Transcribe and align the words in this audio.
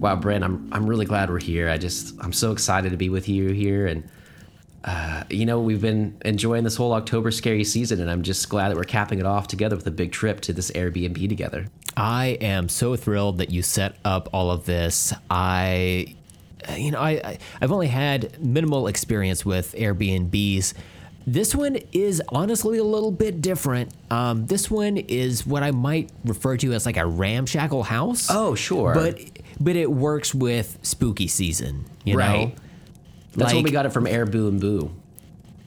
Wow, 0.00 0.16
Brent, 0.16 0.42
I'm 0.42 0.66
I'm 0.72 0.86
really 0.86 1.04
glad 1.04 1.28
we're 1.28 1.40
here. 1.40 1.68
I 1.68 1.76
just 1.76 2.14
I'm 2.20 2.32
so 2.32 2.52
excited 2.52 2.90
to 2.90 2.96
be 2.96 3.10
with 3.10 3.28
you 3.28 3.50
here, 3.50 3.86
and 3.86 4.08
uh, 4.82 5.24
you 5.28 5.44
know 5.44 5.60
we've 5.60 5.82
been 5.82 6.16
enjoying 6.24 6.64
this 6.64 6.74
whole 6.74 6.94
October 6.94 7.30
scary 7.30 7.64
season, 7.64 8.00
and 8.00 8.10
I'm 8.10 8.22
just 8.22 8.48
glad 8.48 8.70
that 8.70 8.76
we're 8.76 8.84
capping 8.84 9.20
it 9.20 9.26
off 9.26 9.46
together 9.46 9.76
with 9.76 9.86
a 9.86 9.90
big 9.90 10.10
trip 10.10 10.40
to 10.42 10.54
this 10.54 10.70
Airbnb 10.70 11.28
together. 11.28 11.66
I 11.98 12.38
am 12.40 12.70
so 12.70 12.96
thrilled 12.96 13.36
that 13.38 13.50
you 13.50 13.60
set 13.60 13.96
up 14.02 14.30
all 14.32 14.50
of 14.50 14.64
this. 14.64 15.12
I, 15.28 16.16
you 16.74 16.92
know, 16.92 17.00
I, 17.00 17.10
I 17.10 17.38
I've 17.60 17.70
only 17.70 17.88
had 17.88 18.42
minimal 18.42 18.86
experience 18.86 19.44
with 19.44 19.74
Airbnbs. 19.74 20.72
This 21.26 21.54
one 21.54 21.78
is 21.92 22.22
honestly 22.30 22.78
a 22.78 22.84
little 22.84 23.10
bit 23.12 23.40
different. 23.42 23.92
Um, 24.10 24.46
this 24.46 24.70
one 24.70 24.96
is 24.96 25.46
what 25.46 25.62
I 25.62 25.70
might 25.70 26.10
refer 26.24 26.56
to 26.58 26.72
as 26.72 26.86
like 26.86 26.96
a 26.96 27.06
ramshackle 27.06 27.82
house. 27.84 28.28
Oh, 28.30 28.54
sure. 28.54 28.94
but 28.94 29.20
but 29.60 29.76
it 29.76 29.90
works 29.90 30.34
with 30.34 30.78
spooky 30.82 31.28
season. 31.28 31.84
You 32.04 32.16
Right. 32.16 32.48
know, 32.48 32.52
That's 33.36 33.52
when 33.52 33.56
Like- 33.62 33.64
we 33.66 33.70
got 33.70 33.86
it 33.86 33.92
from 33.92 34.06
Air 34.06 34.26
Boo 34.26 34.48
and 34.48 34.60
Boo. 34.60 34.90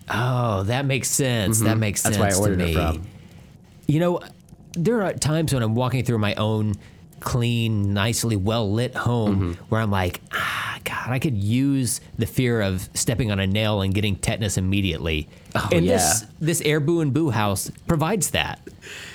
Oh, 0.09 0.63
that 0.63 0.85
makes 0.85 1.09
sense. 1.09 1.61
That 1.61 1.77
makes 1.77 2.01
Mm-hmm. 2.01 2.09
That's 2.09 2.17
sense. 2.33 2.37
where 2.39 2.49
I 2.49 2.51
ordered 2.51 2.59
to 2.65 2.69
it 2.71 2.73
from. 2.73 3.01
You 3.87 3.99
know, 3.99 4.19
there 4.73 5.01
are 5.03 5.13
times 5.13 5.53
when 5.53 5.63
I'm 5.63 5.75
walking 5.75 6.03
through 6.03 6.17
my 6.17 6.33
own 6.35 6.73
clean, 7.21 7.93
nicely 7.93 8.35
well 8.35 8.69
lit 8.69 8.95
home 8.95 9.35
Mm-hmm. 9.53 9.63
where 9.69 9.79
I'm 9.79 9.91
like, 9.91 10.19
ah, 10.33 10.72
God, 10.83 11.09
I 11.09 11.19
could 11.19 11.37
use 11.37 12.01
the 12.17 12.25
fear 12.25 12.61
of 12.61 12.89
stepping 12.93 13.31
on 13.31 13.39
a 13.39 13.47
nail 13.47 13.81
and 13.81 13.93
getting 13.93 14.15
tetanus 14.15 14.57
immediately. 14.57 15.27
Oh, 15.55 15.69
and 15.71 15.85
yeah. 15.85 15.93
this 15.97 16.25
this 16.39 16.61
Air 16.61 16.79
Boo 16.79 17.01
and 17.01 17.13
Boo 17.13 17.29
house 17.29 17.71
provides 17.87 18.31
that. 18.31 18.59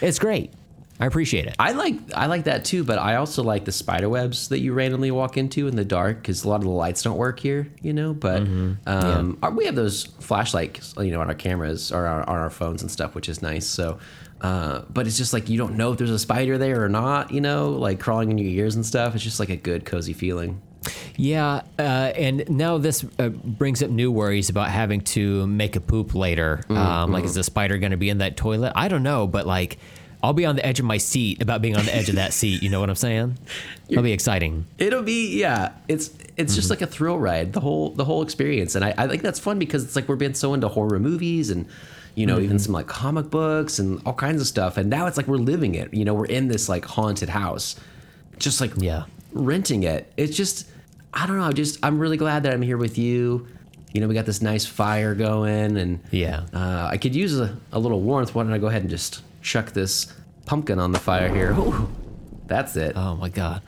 It's 0.00 0.18
great. 0.18 0.52
I 1.00 1.06
appreciate 1.06 1.46
it. 1.46 1.54
I 1.60 1.72
like 1.72 1.94
I 2.14 2.26
like 2.26 2.44
that 2.44 2.64
too, 2.64 2.82
but 2.82 2.98
I 2.98 3.16
also 3.16 3.44
like 3.44 3.64
the 3.64 3.70
spider 3.70 4.08
webs 4.08 4.48
that 4.48 4.58
you 4.58 4.72
randomly 4.72 5.12
walk 5.12 5.36
into 5.36 5.68
in 5.68 5.76
the 5.76 5.84
dark 5.84 6.16
because 6.22 6.42
a 6.44 6.48
lot 6.48 6.56
of 6.56 6.62
the 6.64 6.70
lights 6.70 7.02
don't 7.02 7.16
work 7.16 7.38
here, 7.38 7.68
you 7.82 7.92
know. 7.92 8.12
But 8.14 8.42
um, 8.86 9.38
our- 9.42 9.52
we 9.52 9.66
have 9.66 9.76
those 9.76 10.04
flashlights, 10.18 10.94
you 10.98 11.12
know, 11.12 11.20
on 11.20 11.28
our 11.28 11.34
cameras 11.36 11.92
or 11.92 12.06
on, 12.06 12.22
on 12.22 12.36
our 12.36 12.50
phones 12.50 12.82
and 12.82 12.90
stuff, 12.90 13.14
which 13.14 13.28
is 13.28 13.42
nice. 13.42 13.64
So, 13.64 13.98
uh, 14.40 14.82
but 14.90 15.06
it's 15.06 15.16
just 15.16 15.32
like 15.32 15.48
you 15.48 15.56
don't 15.56 15.76
know 15.76 15.92
if 15.92 15.98
there's 15.98 16.10
a 16.10 16.18
spider 16.18 16.58
there 16.58 16.82
or 16.82 16.88
not, 16.88 17.30
you 17.30 17.40
know, 17.40 17.70
like 17.70 18.00
crawling 18.00 18.32
in 18.32 18.38
your 18.38 18.50
ears 18.50 18.74
and 18.74 18.84
stuff. 18.84 19.14
It's 19.14 19.22
just 19.22 19.38
like 19.38 19.50
a 19.50 19.56
good 19.56 19.84
cozy 19.84 20.14
feeling. 20.14 20.60
Yeah, 21.16 21.62
uh, 21.78 21.82
and 21.82 22.48
now 22.48 22.78
this 22.78 23.04
uh, 23.18 23.28
brings 23.28 23.82
up 23.82 23.90
new 23.90 24.12
worries 24.12 24.48
about 24.50 24.68
having 24.68 25.00
to 25.02 25.46
make 25.46 25.74
a 25.74 25.80
poop 25.80 26.14
later. 26.14 26.64
Um, 26.68 27.12
like, 27.12 27.24
is 27.24 27.34
the 27.34 27.42
spider 27.42 27.78
going 27.78 27.90
to 27.90 27.96
be 27.96 28.08
in 28.08 28.18
that 28.18 28.36
toilet? 28.36 28.72
I 28.76 28.88
don't 28.88 29.02
know, 29.02 29.26
but 29.26 29.46
like, 29.46 29.78
I'll 30.22 30.32
be 30.32 30.46
on 30.46 30.56
the 30.56 30.64
edge 30.64 30.78
of 30.80 30.84
my 30.86 30.98
seat 30.98 31.42
about 31.42 31.60
being 31.62 31.76
on 31.76 31.84
the 31.84 31.94
edge 31.94 32.08
of 32.08 32.16
that 32.16 32.32
seat. 32.32 32.62
You 32.62 32.70
know 32.70 32.80
what 32.80 32.88
I'm 32.88 32.96
saying? 32.96 33.38
It'll 33.88 34.02
be 34.02 34.12
exciting. 34.12 34.66
It'll 34.78 35.02
be 35.02 35.38
yeah. 35.38 35.72
It's 35.88 36.10
it's 36.36 36.54
just 36.54 36.70
like 36.70 36.82
a 36.82 36.86
thrill 36.86 37.18
ride 37.18 37.52
the 37.52 37.60
whole 37.60 37.90
the 37.90 38.04
whole 38.04 38.22
experience, 38.22 38.74
and 38.74 38.84
I, 38.84 38.94
I 38.96 39.08
think 39.08 39.22
that's 39.22 39.40
fun 39.40 39.58
because 39.58 39.84
it's 39.84 39.96
like 39.96 40.08
we're 40.08 40.16
being 40.16 40.34
so 40.34 40.54
into 40.54 40.68
horror 40.68 40.98
movies 41.00 41.50
and 41.50 41.66
you 42.14 42.26
know 42.26 42.38
even 42.40 42.58
some 42.58 42.72
like 42.72 42.86
comic 42.86 43.30
books 43.30 43.78
and 43.78 44.00
all 44.06 44.14
kinds 44.14 44.40
of 44.40 44.46
stuff, 44.46 44.76
and 44.76 44.88
now 44.90 45.06
it's 45.06 45.16
like 45.16 45.26
we're 45.28 45.36
living 45.36 45.74
it. 45.74 45.92
You 45.94 46.04
know, 46.04 46.14
we're 46.14 46.26
in 46.26 46.48
this 46.48 46.68
like 46.68 46.84
haunted 46.84 47.28
house, 47.28 47.76
just 48.38 48.60
like 48.60 48.72
Yeah. 48.76 49.04
Renting 49.32 49.82
it. 49.84 50.12
It's 50.16 50.36
just 50.36 50.68
I 51.12 51.26
don't 51.26 51.38
know. 51.38 51.50
Just 51.52 51.78
I'm 51.84 51.98
really 51.98 52.16
glad 52.16 52.42
that 52.44 52.52
I'm 52.52 52.62
here 52.62 52.76
with 52.76 52.98
you. 52.98 53.46
You 53.92 54.00
know, 54.02 54.08
we 54.08 54.14
got 54.14 54.26
this 54.26 54.42
nice 54.42 54.66
fire 54.66 55.14
going, 55.14 55.76
and 55.78 56.00
Yeah. 56.10 56.44
uh, 56.52 56.88
I 56.92 56.98
could 56.98 57.14
use 57.16 57.38
a, 57.40 57.56
a 57.72 57.78
little 57.78 58.00
warmth. 58.02 58.34
Why 58.34 58.42
don't 58.42 58.52
I 58.52 58.58
go 58.58 58.66
ahead 58.66 58.82
and 58.82 58.90
just 58.90 59.22
chuck 59.40 59.72
this 59.72 60.12
pumpkin 60.44 60.78
on 60.78 60.92
the 60.92 60.98
fire 60.98 61.34
here? 61.34 61.52
Ooh, 61.58 61.88
that's 62.46 62.76
it. 62.76 62.96
Oh 62.96 63.16
my 63.16 63.30
god. 63.30 63.62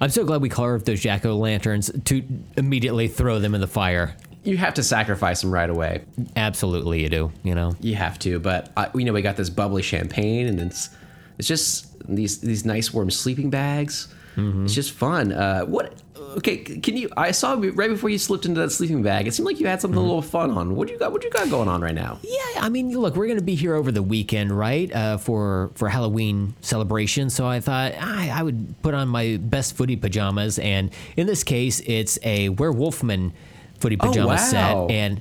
I'm 0.00 0.10
so 0.10 0.24
glad 0.24 0.42
we 0.42 0.48
carved 0.48 0.86
those 0.86 1.00
jack 1.00 1.24
o' 1.26 1.36
lanterns 1.36 1.90
to 2.06 2.22
immediately 2.56 3.08
throw 3.08 3.38
them 3.38 3.54
in 3.54 3.60
the 3.60 3.66
fire. 3.66 4.14
you 4.44 4.56
have 4.58 4.74
to 4.74 4.82
sacrifice 4.82 5.40
them 5.40 5.50
right 5.52 5.70
away. 5.70 6.02
Absolutely, 6.36 7.02
you 7.02 7.08
do. 7.08 7.32
You 7.42 7.54
know. 7.54 7.74
You 7.80 7.94
have 7.96 8.18
to, 8.20 8.38
but 8.38 8.70
uh, 8.76 8.88
you 8.94 9.04
know 9.04 9.12
we 9.12 9.22
got 9.22 9.36
this 9.36 9.50
bubbly 9.50 9.82
champagne, 9.82 10.46
and 10.46 10.60
it's 10.60 10.90
it's 11.38 11.48
just 11.48 11.88
these 12.08 12.38
these 12.40 12.64
nice 12.64 12.92
warm 12.94 13.10
sleeping 13.10 13.50
bags. 13.50 14.06
It's 14.36 14.74
just 14.74 14.92
fun. 14.92 15.32
Uh, 15.32 15.64
what? 15.64 15.92
Okay, 16.36 16.56
can 16.56 16.96
you? 16.96 17.08
I 17.16 17.30
saw 17.30 17.54
right 17.54 17.88
before 17.88 18.10
you 18.10 18.18
slipped 18.18 18.44
into 18.44 18.60
that 18.60 18.70
sleeping 18.70 19.02
bag. 19.04 19.28
It 19.28 19.34
seemed 19.34 19.46
like 19.46 19.60
you 19.60 19.68
had 19.68 19.80
something 19.80 19.98
a 19.98 20.02
little 20.02 20.22
fun 20.22 20.50
on. 20.50 20.74
What 20.74 20.88
do 20.88 20.94
you 20.94 20.98
got? 20.98 21.12
What 21.12 21.20
do 21.20 21.28
you 21.28 21.32
got 21.32 21.48
going 21.48 21.68
on 21.68 21.80
right 21.80 21.94
now? 21.94 22.18
Yeah, 22.24 22.60
I 22.60 22.68
mean, 22.68 22.90
look, 22.98 23.14
we're 23.14 23.26
going 23.26 23.38
to 23.38 23.44
be 23.44 23.54
here 23.54 23.74
over 23.76 23.92
the 23.92 24.02
weekend, 24.02 24.50
right? 24.50 24.92
Uh, 24.92 25.16
for 25.18 25.70
for 25.76 25.88
Halloween 25.88 26.54
celebration. 26.60 27.30
So 27.30 27.46
I 27.46 27.60
thought 27.60 27.92
I, 28.00 28.30
I 28.30 28.42
would 28.42 28.74
put 28.82 28.94
on 28.94 29.06
my 29.08 29.38
best 29.40 29.76
footy 29.76 29.94
pajamas, 29.94 30.58
and 30.58 30.90
in 31.16 31.28
this 31.28 31.44
case, 31.44 31.80
it's 31.86 32.18
a 32.24 32.48
Werewolfman 32.50 33.30
footy 33.78 33.96
pajama 33.96 34.26
wow. 34.28 34.36
set, 34.36 34.90
and 34.90 35.20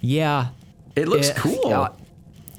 yeah, 0.00 0.48
It 0.94 1.08
looks 1.08 1.30
uh, 1.30 1.34
cool. 1.38 1.60
yeah, 1.64 1.88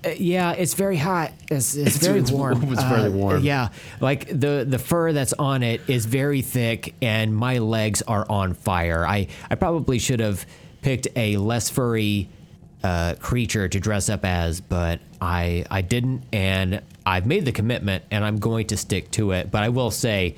uh, 0.05 0.09
yeah, 0.17 0.51
it's 0.51 0.73
very 0.73 0.97
hot. 0.97 1.31
It's, 1.49 1.75
it's, 1.75 1.97
very 1.97 2.19
it's- 2.19 2.31
warm. 2.31 2.63
it's 2.73 2.83
very 2.83 3.07
Uh, 3.07 3.11
warm. 3.11 3.43
Yeah, 3.43 3.69
like 4.01 4.27
the 4.27 4.65
the 4.67 4.79
fur 4.79 5.13
that's 5.13 5.33
on 5.33 5.63
it 5.63 5.81
is 5.87 6.05
very 6.05 6.41
thick, 6.41 6.93
and 7.01 7.35
my 7.35 7.57
legs 7.59 8.01
are 8.03 8.25
on 8.29 8.53
fire. 8.53 9.05
I 9.05 9.27
I 9.49 9.55
probably 9.55 9.99
should 9.99 10.19
have 10.19 10.45
picked 10.81 11.07
a 11.15 11.37
less 11.37 11.69
furry 11.69 12.29
uh, 12.83 13.15
creature 13.19 13.69
to 13.69 13.79
dress 13.79 14.09
up 14.09 14.25
as, 14.25 14.59
but 14.59 14.99
I 15.21 15.65
I 15.71 15.81
didn't, 15.81 16.23
and 16.33 16.81
I've 17.05 17.25
made 17.25 17.45
the 17.45 17.51
commitment, 17.53 18.03
and 18.11 18.25
I'm 18.25 18.39
going 18.39 18.67
to 18.67 18.77
stick 18.77 19.09
to 19.11 19.31
it. 19.31 19.51
But 19.51 19.63
I 19.63 19.69
will 19.69 19.91
say, 19.91 20.35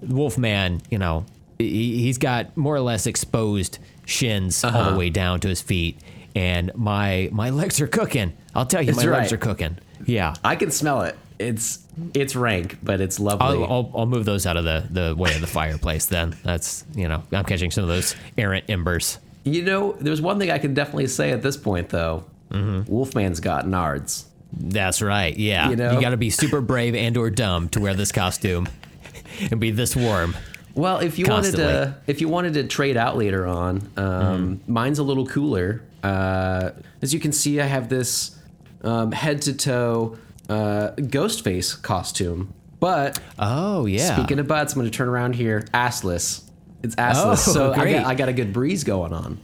Wolfman, 0.00 0.80
you 0.90 0.98
know, 0.98 1.24
he, 1.58 2.00
he's 2.02 2.18
got 2.18 2.56
more 2.56 2.74
or 2.74 2.80
less 2.80 3.06
exposed 3.06 3.78
shins 4.06 4.64
all 4.64 4.70
Uh-huh. 4.70 4.90
the 4.92 4.96
way 4.98 5.10
down 5.10 5.40
to 5.40 5.48
his 5.48 5.60
feet, 5.60 5.98
and 6.34 6.70
my 6.74 7.28
my 7.32 7.50
legs 7.60 7.80
are 7.80 7.86
cooking. 7.86 8.32
I'll 8.54 8.66
tell 8.66 8.82
you, 8.82 8.92
That's 8.92 9.04
my 9.04 9.10
legs 9.12 9.32
are 9.32 9.38
cooking. 9.38 9.78
Yeah. 10.06 10.34
I 10.44 10.56
can 10.56 10.70
smell 10.70 11.02
it. 11.02 11.16
It's 11.38 11.80
it's 12.14 12.34
rank, 12.36 12.78
but 12.82 13.00
it's 13.00 13.18
lovely. 13.20 13.46
I'll, 13.46 13.64
I'll, 13.64 13.92
I'll 13.94 14.06
move 14.06 14.24
those 14.24 14.46
out 14.46 14.56
of 14.56 14.64
the, 14.64 14.84
the 14.90 15.14
way 15.16 15.34
of 15.34 15.40
the 15.40 15.46
fireplace 15.46 16.06
then. 16.06 16.36
That's, 16.42 16.84
you 16.94 17.06
know, 17.08 17.22
I'm 17.32 17.44
catching 17.44 17.70
some 17.70 17.84
of 17.84 17.88
those 17.88 18.14
errant 18.38 18.64
embers. 18.70 19.18
you 19.44 19.62
know, 19.62 19.92
there's 20.00 20.22
one 20.22 20.38
thing 20.38 20.50
I 20.50 20.58
can 20.58 20.72
definitely 20.74 21.08
say 21.08 21.30
at 21.32 21.42
this 21.42 21.56
point 21.56 21.88
though. 21.90 22.24
Wolfman's 22.50 23.40
got 23.40 23.64
nards. 23.66 24.24
That's 24.52 25.00
right. 25.00 25.34
Yeah. 25.36 25.70
You 25.70 25.76
know? 25.76 26.00
got 26.00 26.10
to 26.10 26.16
be 26.18 26.30
super 26.30 26.60
brave 26.60 26.94
and 26.94 27.16
or 27.16 27.30
dumb 27.30 27.68
to 27.70 27.80
wear 27.80 27.94
this 27.94 28.12
costume 28.12 28.68
and 29.50 29.58
be 29.58 29.70
this 29.70 29.96
warm. 29.96 30.36
Well, 30.74 30.98
if 30.98 31.18
you 31.18 31.24
Constantly. 31.24 31.64
wanted 31.64 31.84
to, 31.84 31.96
if 32.06 32.20
you 32.20 32.28
wanted 32.28 32.54
to 32.54 32.64
trade 32.64 32.96
out 32.96 33.16
later 33.16 33.46
on, 33.46 33.90
um, 33.96 34.60
mine's 34.66 34.98
a 34.98 35.02
little 35.02 35.26
cooler. 35.26 35.82
Uh, 36.02 36.70
as 37.00 37.12
you 37.14 37.20
can 37.20 37.32
see, 37.32 37.60
I 37.60 37.66
have 37.66 37.88
this 37.88 38.36
um, 38.82 39.12
head 39.12 39.42
to 39.42 39.52
toe 39.52 40.16
uh, 40.48 40.90
ghost 40.90 41.44
face 41.44 41.74
costume. 41.74 42.52
But 42.80 43.20
Oh, 43.38 43.86
yeah. 43.86 44.16
speaking 44.16 44.38
of 44.40 44.48
butts, 44.48 44.72
I'm 44.72 44.80
going 44.80 44.90
to 44.90 44.96
turn 44.96 45.08
around 45.08 45.34
here, 45.36 45.60
assless. 45.72 46.42
It's 46.82 46.96
assless, 46.96 47.24
Oh, 47.24 47.34
so 47.52 47.72
I 47.72 47.92
got, 47.92 48.06
I 48.06 48.14
got 48.16 48.28
a 48.28 48.32
good 48.32 48.52
breeze 48.52 48.82
going 48.82 49.12
on. 49.12 49.38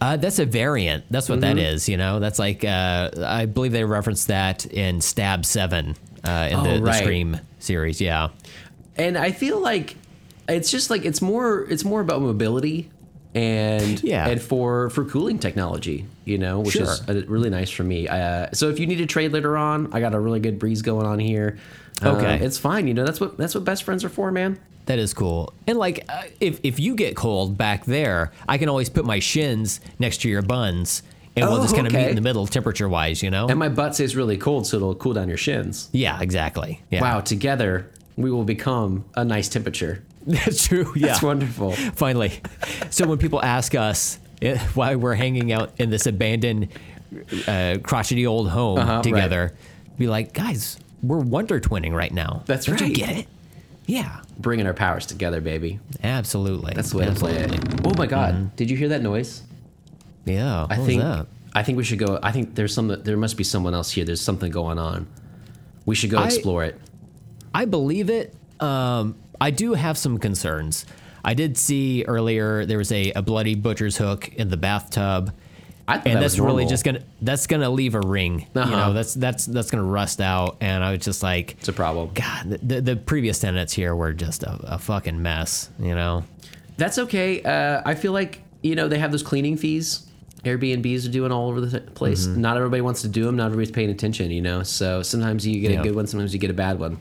Uh, 0.00 0.16
that's 0.16 0.38
a 0.38 0.46
variant. 0.46 1.04
That's 1.10 1.28
what 1.28 1.40
Mm-hmm. 1.40 1.56
that 1.56 1.62
is. 1.62 1.86
You 1.90 1.98
know, 1.98 2.20
that's 2.20 2.38
like 2.38 2.64
uh, 2.64 3.10
I 3.22 3.44
believe 3.44 3.72
they 3.72 3.84
referenced 3.84 4.28
that 4.28 4.64
in 4.64 5.02
Stab 5.02 5.44
Seven 5.44 5.94
uh, 6.26 6.48
in 6.50 6.56
Oh, 6.58 6.62
the, 6.78 6.80
the. 6.80 6.92
Scream 6.94 7.38
series. 7.58 8.00
Yeah, 8.00 8.30
and 8.96 9.18
I 9.18 9.30
feel 9.32 9.60
like 9.60 9.96
it's 10.48 10.70
just 10.70 10.88
like 10.88 11.04
it's 11.04 11.20
more 11.20 11.64
it's 11.70 11.84
more 11.84 12.00
about 12.00 12.22
mobility 12.22 12.90
and 13.34 14.02
Yeah. 14.02 14.28
and 14.28 14.40
for 14.40 14.90
for 14.90 15.04
cooling 15.04 15.38
technology, 15.38 16.06
you 16.24 16.38
know, 16.38 16.60
which 16.60 16.76
is 16.76 17.02
Sure. 17.06 17.16
uh, 17.16 17.20
really 17.26 17.50
nice 17.50 17.70
for 17.70 17.84
me. 17.84 18.08
Uh, 18.08 18.48
so 18.52 18.68
if 18.68 18.78
you 18.80 18.86
need 18.86 18.96
to 18.98 19.06
trade 19.06 19.32
later 19.32 19.56
on, 19.56 19.88
I 19.92 20.00
got 20.00 20.14
a 20.14 20.20
really 20.20 20.40
good 20.40 20.58
breeze 20.58 20.82
going 20.82 21.06
on 21.06 21.18
here. 21.18 21.58
Okay. 22.02 22.34
Um, 22.36 22.42
it's 22.42 22.58
fine. 22.58 22.86
You 22.86 22.94
know, 22.94 23.04
that's 23.04 23.20
what 23.20 23.36
that's 23.38 23.54
what 23.54 23.64
best 23.64 23.82
friends 23.84 24.04
are 24.04 24.08
for, 24.08 24.32
man. 24.32 24.58
that 24.86 24.98
is 24.98 25.14
cool. 25.14 25.52
And 25.68 25.78
like, 25.78 26.04
uh, 26.08 26.22
if 26.40 26.58
if 26.64 26.80
you 26.80 26.94
get 26.96 27.14
cold 27.14 27.56
back 27.56 27.84
there, 27.84 28.32
I 28.48 28.58
can 28.58 28.68
always 28.68 28.88
put 28.88 29.04
my 29.04 29.20
shins 29.20 29.78
next 30.00 30.22
to 30.22 30.28
your 30.28 30.42
buns, 30.42 31.02
and 31.36 31.46
we'll 31.46 31.58
Oh, 31.60 31.62
just 31.62 31.76
kind 31.76 31.86
of 31.86 31.92
meet 31.92 32.08
in 32.08 32.16
the 32.16 32.20
middle, 32.22 32.44
temperature 32.48 32.88
wise. 32.88 33.22
You 33.22 33.30
know? 33.30 33.46
And 33.48 33.58
my 33.58 33.68
butt 33.68 33.94
stays 33.94 34.16
really 34.16 34.36
cold, 34.38 34.66
so 34.66 34.78
it'll 34.78 34.94
cool 34.96 35.12
down 35.12 35.28
your 35.28 35.36
shins. 35.36 35.88
yeah, 35.92 36.18
exactly. 36.20 36.80
Yeah. 36.90 37.02
Wow, 37.02 37.20
together 37.20 37.86
we 38.16 38.30
will 38.32 38.42
become 38.44 39.04
a 39.14 39.24
nice 39.24 39.48
temperature. 39.48 40.02
that's 40.26 40.66
true. 40.66 40.92
Yeah, 40.96 41.08
That's 41.08 41.22
wonderful. 41.22 41.72
finally. 41.72 42.40
So 42.90 43.06
when 43.06 43.18
people 43.18 43.42
ask 43.42 43.74
us 43.74 44.18
eh, 44.42 44.58
why 44.74 44.96
we're 44.96 45.14
hanging 45.14 45.52
out 45.52 45.72
in 45.78 45.90
this 45.90 46.06
abandoned, 46.06 46.68
uh, 47.48 47.78
crotchety 47.82 48.26
old 48.26 48.48
home 48.50 48.78
Uh-huh, 48.78 49.02
together, 49.02 49.54
be 49.98 50.06
like, 50.08 50.32
guys, 50.32 50.78
we're 51.02 51.18
wonder 51.18 51.58
twinning 51.60 51.94
right 51.94 52.12
now. 52.12 52.42
That's 52.46 52.66
Don't 52.66 52.80
you 52.80 52.86
right. 52.86 52.94
get 52.94 53.16
it? 53.16 53.26
Yeah, 53.86 54.20
Bringing 54.38 54.66
our 54.66 54.74
powers 54.74 55.06
together, 55.06 55.40
baby. 55.40 55.80
absolutely. 56.04 56.74
That's 56.74 56.90
the 56.92 56.98
way 56.98 57.06
to 57.06 57.12
play 57.12 57.32
it. 57.36 57.86
Oh 57.86 57.92
my 57.96 58.06
god, 58.06 58.54
did 58.56 58.70
you 58.70 58.76
hear 58.76 58.88
that 58.90 59.02
noise? 59.02 59.42
Yeah, 60.26 60.62
what 60.62 60.72
I 60.72 60.78
was 60.78 60.86
think 60.86 61.02
that? 61.02 61.26
I 61.54 61.62
think 61.64 61.76
we 61.78 61.82
should 61.84 61.98
go. 61.98 62.18
I 62.22 62.30
think 62.30 62.54
there's 62.54 62.72
some. 62.72 62.86
There 63.02 63.16
must 63.16 63.36
be 63.36 63.42
someone 63.42 63.74
else 63.74 63.90
here. 63.90 64.04
There's 64.04 64.20
something 64.20 64.52
going 64.52 64.78
on. 64.78 65.08
We 65.86 65.96
should 65.96 66.10
go 66.10 66.18
I- 66.18 66.26
explore 66.26 66.62
it. 66.62 66.78
I 67.52 67.64
believe 67.64 68.10
it. 68.10 68.32
Um, 68.60 69.16
I 69.40 69.50
do 69.50 69.74
have 69.74 69.96
some 69.98 70.18
concerns. 70.18 70.86
I 71.24 71.34
did 71.34 71.56
see 71.58 72.04
earlier 72.06 72.64
there 72.66 72.78
was 72.78 72.92
a, 72.92 73.12
a 73.12 73.22
bloody 73.22 73.54
butcher's 73.54 73.96
hook 73.96 74.28
in 74.34 74.48
the 74.48 74.56
bathtub. 74.56 75.32
I 75.88 75.96
and 75.96 76.04
that 76.04 76.20
that's 76.20 76.38
really 76.38 76.48
normal. 76.64 76.68
just 76.68 76.84
gonna 76.84 77.00
that's 77.20 77.46
gonna 77.46 77.68
leave 77.70 77.94
a 77.94 78.00
ring. 78.00 78.46
You 78.54 78.60
Uh-huh. 78.60 78.70
know, 78.88 78.92
that's 78.92 79.12
that's 79.14 79.44
that's 79.46 79.70
gonna 79.70 79.82
rust 79.84 80.20
out. 80.20 80.56
And 80.60 80.84
I 80.84 80.92
was 80.92 81.00
just 81.04 81.22
like, 81.22 81.52
It's 81.58 81.68
a 81.68 81.72
problem. 81.72 82.10
God, 82.14 82.48
the, 82.50 82.58
the, 82.58 82.80
the 82.80 82.96
previous 82.96 83.40
tenants 83.40 83.72
here 83.72 83.94
were 83.96 84.12
just 84.12 84.42
a, 84.44 84.52
a 84.74 84.78
fucking 84.78 85.20
mess. 85.20 85.68
You 85.80 85.94
know. 85.94 86.24
That's 86.76 86.98
okay. 86.98 87.42
Uh, 87.42 87.82
I 87.84 87.94
feel 87.94 88.12
like 88.12 88.42
you 88.62 88.74
know 88.76 88.88
they 88.88 88.98
have 88.98 89.10
those 89.10 89.22
cleaning 89.24 89.56
fees. 89.56 90.06
Airbnbs 90.44 91.06
are 91.06 91.10
doing 91.10 91.32
all 91.32 91.48
over 91.50 91.60
the 91.60 91.80
place. 91.80 92.26
Mm-hmm. 92.26 92.40
Not 92.40 92.56
everybody 92.56 92.80
wants 92.80 93.02
to 93.02 93.08
do 93.08 93.24
them. 93.24 93.36
Not 93.36 93.46
everybody's 93.46 93.70
paying 93.72 93.90
attention. 93.90 94.30
You 94.30 94.40
know, 94.42 94.62
so 94.62 95.02
sometimes 95.02 95.46
you 95.46 95.60
get 95.60 95.78
a 95.78 95.82
good 95.82 95.94
one, 95.96 96.06
sometimes 96.06 96.32
you 96.32 96.38
get 96.40 96.50
a 96.50 96.54
bad 96.54 96.78
one, 96.78 96.98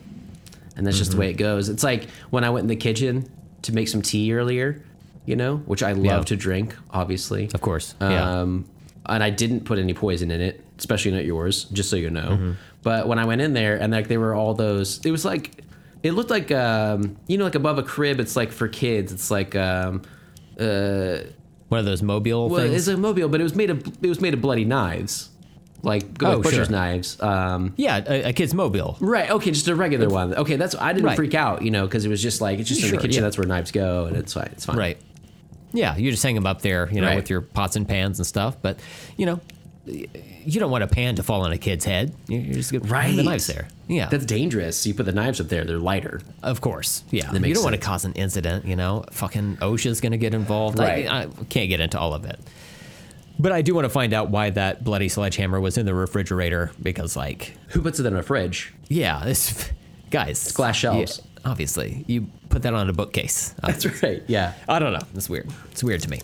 and 0.80 0.88
that's 0.88 0.98
just 0.98 1.12
the 1.12 1.18
way 1.18 1.30
it 1.30 1.34
goes. 1.38 1.70
It's 1.70 1.84
like 1.84 2.08
when 2.32 2.44
I 2.44 2.50
went 2.50 2.64
in 2.64 2.68
the 2.70 2.76
kitchen 2.76 3.30
to 3.62 3.74
make 3.76 3.88
some 3.88 4.02
tea 4.02 4.34
earlier. 4.34 4.84
You 5.26 5.36
know, 5.36 5.58
which 5.58 5.84
I 5.84 5.92
love 5.92 6.06
Yeah. 6.06 6.22
to 6.24 6.36
drink, 6.36 6.76
obviously. 6.90 7.52
Of 7.54 7.62
course. 7.62 7.94
yeah. 8.02 8.40
Um, 8.42 8.66
and 9.06 9.24
I 9.24 9.30
didn't 9.30 9.60
put 9.66 9.78
any 9.78 9.94
poison 9.94 10.32
in 10.32 10.42
it, 10.42 10.64
especially 10.80 11.12
not 11.12 11.24
yours, 11.24 11.66
just 11.66 11.88
so 11.92 11.98
you 11.98 12.10
know. 12.10 12.30
Mm-hmm. 12.30 12.52
But 12.82 13.08
when 13.08 13.20
I 13.20 13.26
went 13.26 13.42
in 13.42 13.54
there, 13.54 13.76
and 13.76 13.94
like 13.94 14.08
there 14.08 14.20
were 14.20 14.34
all 14.34 14.56
those, 14.56 15.06
it 15.06 15.12
was 15.12 15.26
like, 15.26 15.64
it 16.02 16.14
looked 16.14 16.32
like, 16.32 16.52
um, 16.52 17.16
you 17.28 17.38
know, 17.38 17.44
like 17.44 17.54
above 17.54 17.78
a 17.78 17.84
crib. 17.84 18.20
It's 18.20 18.36
like 18.36 18.52
for 18.52 18.68
kids. 18.68 19.12
It's 19.12 19.30
like, 19.30 19.56
um, 19.56 20.02
uh, 20.60 21.18
One 21.68 21.80
of 21.80 21.86
those 21.86 22.02
mobile 22.02 22.50
well, 22.50 22.62
things. 22.64 22.76
it's 22.76 22.88
a 22.88 22.98
mobile, 22.98 23.30
but 23.30 23.40
it 23.40 23.44
was 23.44 23.54
made 23.56 23.70
of 23.70 23.86
it 24.02 24.08
was 24.10 24.22
made 24.22 24.34
of 24.34 24.42
bloody 24.42 24.66
knives, 24.66 25.29
like, 25.82 26.04
Oh, 26.24 26.30
like 26.36 26.44
butcher's 26.44 26.68
sure. 26.68 26.76
knives. 26.76 27.22
Um, 27.22 27.74
yeah, 27.78 28.04
a, 28.08 28.30
a 28.30 28.34
kid's 28.34 28.54
mobile. 28.54 28.98
right. 29.00 29.30
Okay, 29.32 29.52
just 29.52 29.68
a 29.68 29.76
regular 29.76 30.10
one. 30.10 30.34
Okay, 30.36 30.56
that's 30.56 30.76
I 30.76 30.94
didn't 30.94 31.06
Right. 31.06 31.16
freak 31.16 31.34
out, 31.36 31.62
you 31.62 31.72
know, 31.72 31.86
because 31.86 32.06
it 32.06 32.10
was 32.10 32.22
just 32.22 32.42
like 32.42 32.60
it's 32.60 32.70
just 32.70 32.84
in 32.84 32.92
the 32.92 32.98
kitchen. 32.98 33.14
yeah. 33.16 33.22
That's 33.22 33.38
where 33.38 33.48
knives 33.48 33.72
go, 33.72 34.06
and 34.06 34.18
it's 34.18 34.34
fine. 34.34 34.50
It's 34.54 34.66
fine. 34.66 34.78
Right. 34.78 34.98
Yeah, 35.72 35.96
you 35.98 36.10
just 36.12 36.24
hang 36.24 36.36
them 36.36 36.48
up 36.48 36.62
there, 36.62 36.90
you 36.92 37.00
know, 37.00 37.08
Right. 37.08 37.16
with 37.16 37.30
your 37.30 37.42
pots 37.42 37.76
and 37.76 37.88
pans 37.88 38.18
and 38.20 38.26
stuff. 38.26 38.58
But 38.62 38.80
you 39.18 39.26
know, 39.28 39.40
you 39.86 40.60
don't 40.60 40.72
want 40.72 40.84
a 40.84 40.88
pan 40.88 41.16
to 41.16 41.24
fall 41.24 41.42
on 41.42 41.52
a 41.52 41.58
kid's 41.58 41.86
head. 41.86 42.14
You- 42.28 42.40
You're 42.40 42.56
just 42.56 42.72
gonna 42.72 42.86
Right. 42.86 43.16
the 43.16 43.24
knives 43.24 43.48
there. 43.48 43.68
Yeah, 43.88 44.08
That's 44.10 44.26
dangerous. 44.26 44.86
You 44.86 44.94
put 44.94 45.06
the 45.06 45.12
knives 45.12 45.40
up 45.42 45.48
there; 45.50 45.64
they're 45.66 45.78
lighter. 45.80 46.22
of 46.44 46.62
course. 46.62 47.04
Yeah, 47.12 47.34
you 47.34 47.54
don't 47.56 47.64
want 47.64 47.76
to 47.76 47.82
cause 47.82 48.06
an 48.06 48.14
incident. 48.14 48.66
You 48.66 48.76
know, 48.76 49.06
fucking 49.12 49.58
OSHA's 49.62 50.00
going 50.02 50.12
to 50.12 50.18
get 50.18 50.34
involved. 50.36 50.78
Right. 50.80 51.08
I, 51.10 51.22
I 51.24 51.28
can't 51.50 51.70
get 51.70 51.80
into 51.80 51.98
all 52.00 52.14
of 52.14 52.24
it. 52.26 52.40
But 53.40 53.54
I 53.54 53.62
do 53.62 53.74
want 53.74 53.86
to 53.86 53.90
find 53.90 54.14
out 54.14 54.30
why 54.30 54.50
that 54.50 54.84
bloody 54.84 55.08
sledgehammer 55.08 55.62
was 55.62 55.78
in 55.78 55.86
the 55.86 55.94
refrigerator 55.94 56.72
because, 56.82 57.16
like, 57.16 57.56
Who 57.70 57.82
puts 57.82 58.00
it 58.00 58.06
in 58.06 58.16
a 58.16 58.22
fridge? 58.22 58.74
yeah, 58.90 59.24
this 59.24 59.72
guys, 60.12 60.52
glass 60.52 60.76
shelves. 60.76 61.22
obviously, 61.46 62.04
you 62.08 62.28
put 62.50 62.64
that 62.64 62.74
on 62.74 62.90
a 62.90 62.94
bookcase. 62.94 63.56
Uh, 63.64 63.68
That's 63.72 64.04
right. 64.04 64.22
Yeah. 64.28 64.54
I 64.68 64.80
don't 64.80 64.92
know. 64.92 65.00
It's 65.16 65.30
weird. 65.30 65.50
It's 65.72 65.84
weird 65.84 66.02
to 66.02 66.10
me. 66.10 66.20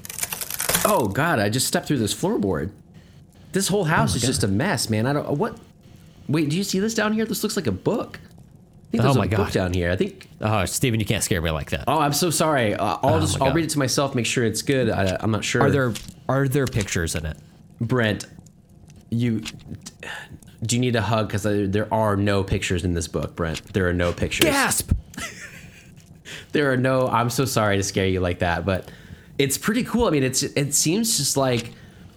Oh 0.88 1.07
God! 1.07 1.39
I 1.39 1.50
just 1.50 1.65
stepped 1.67 1.88
through 1.88 1.97
this 2.00 2.13
floorboard. 2.13 2.71
This 3.53 3.69
whole 3.69 3.85
house 3.85 4.15
is 4.15 4.21
just 4.21 4.44
a 4.44 4.47
mess, 4.47 4.89
man. 4.89 5.07
I 5.07 5.13
don't 5.13 5.38
what. 5.38 5.57
Wait, 6.27 6.50
do 6.50 6.57
you 6.57 6.63
see 6.63 6.79
this 6.79 6.94
down 6.94 7.13
here? 7.13 7.25
This 7.25 7.41
looks 7.44 7.56
like 7.56 7.65
a 7.67 7.71
book. 7.71 8.19
I 8.23 8.91
think 8.91 9.01
Oh 9.03 9.07
there's 9.07 9.17
my 9.17 9.25
a 9.25 9.29
book 9.29 9.38
God. 9.38 9.51
down 9.53 9.73
here. 9.73 9.89
I 9.89 9.95
think. 9.95 10.27
Oh, 10.41 10.65
Steven, 10.65 11.00
you 11.00 11.06
can't 11.06 11.23
scare 11.23 11.41
me 11.41 11.50
like 11.51 11.69
that. 11.71 11.85
Oh, 11.88 11.97
I'm 12.00 12.13
so 12.13 12.29
sorry. 12.29 12.75
Uh, 12.75 12.97
I'll 13.01 13.15
Oh 13.15 13.19
just 13.21 13.39
my 13.39 13.45
I'll 13.45 13.51
God. 13.51 13.56
read 13.56 13.65
it 13.65 13.69
to 13.71 13.79
myself. 13.79 14.13
Make 14.15 14.25
sure 14.25 14.44
it's 14.44 14.62
good. 14.62 14.89
I, 14.89 15.17
I'm 15.21 15.31
not 15.31 15.44
sure. 15.45 15.62
Are 15.63 15.71
there 15.71 15.94
are 16.27 16.48
there 16.48 16.68
pictures 16.68 17.16
in 17.16 17.25
it? 17.25 17.38
Brent? 17.80 18.25
You 19.10 19.42
do 20.63 20.75
you 20.75 20.80
need 20.80 20.95
a 20.95 21.01
hug? 21.01 21.27
Because 21.27 21.44
there 21.44 21.94
are 21.94 22.16
no 22.16 22.44
pictures 22.44 22.83
in 22.83 22.94
this 22.94 23.07
book, 23.07 23.36
Brent. 23.36 23.74
There 23.74 23.88
are 23.88 23.94
no 23.94 24.12
pictures. 24.13 24.45
Gasp! 24.45 24.92
there 26.51 26.72
are 26.72 26.77
no 26.77 27.07
i'm 27.10 27.30
so 27.30 27.45
sorry 27.45 27.77
to 27.77 27.83
scare 27.83 28.07
you 28.07 28.19
like 28.19 28.39
that 28.39 28.66
but 28.66 28.89
it's 29.38 29.57
pretty 29.57 29.83
cool 29.83 30.06
i 30.06 30.10
mean 30.10 30.24
it's 30.24 30.42
it 30.42 30.74
seems 30.74 31.18
just 31.18 31.38
like 31.38 31.72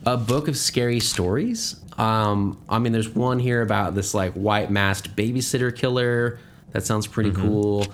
a 0.06 0.16
book 0.16 0.48
of 0.48 0.56
scary 0.56 1.00
stories 1.00 1.80
um 1.98 2.56
i 2.68 2.78
mean 2.78 2.92
there's 2.92 3.08
one 3.08 3.38
here 3.38 3.62
about 3.62 3.94
this 3.94 4.14
like 4.14 4.32
white 4.34 4.70
masked 4.70 5.14
babysitter 5.16 5.74
killer 5.74 6.38
that 6.70 6.86
sounds 6.86 7.06
pretty 7.06 7.32
cool 7.32 7.84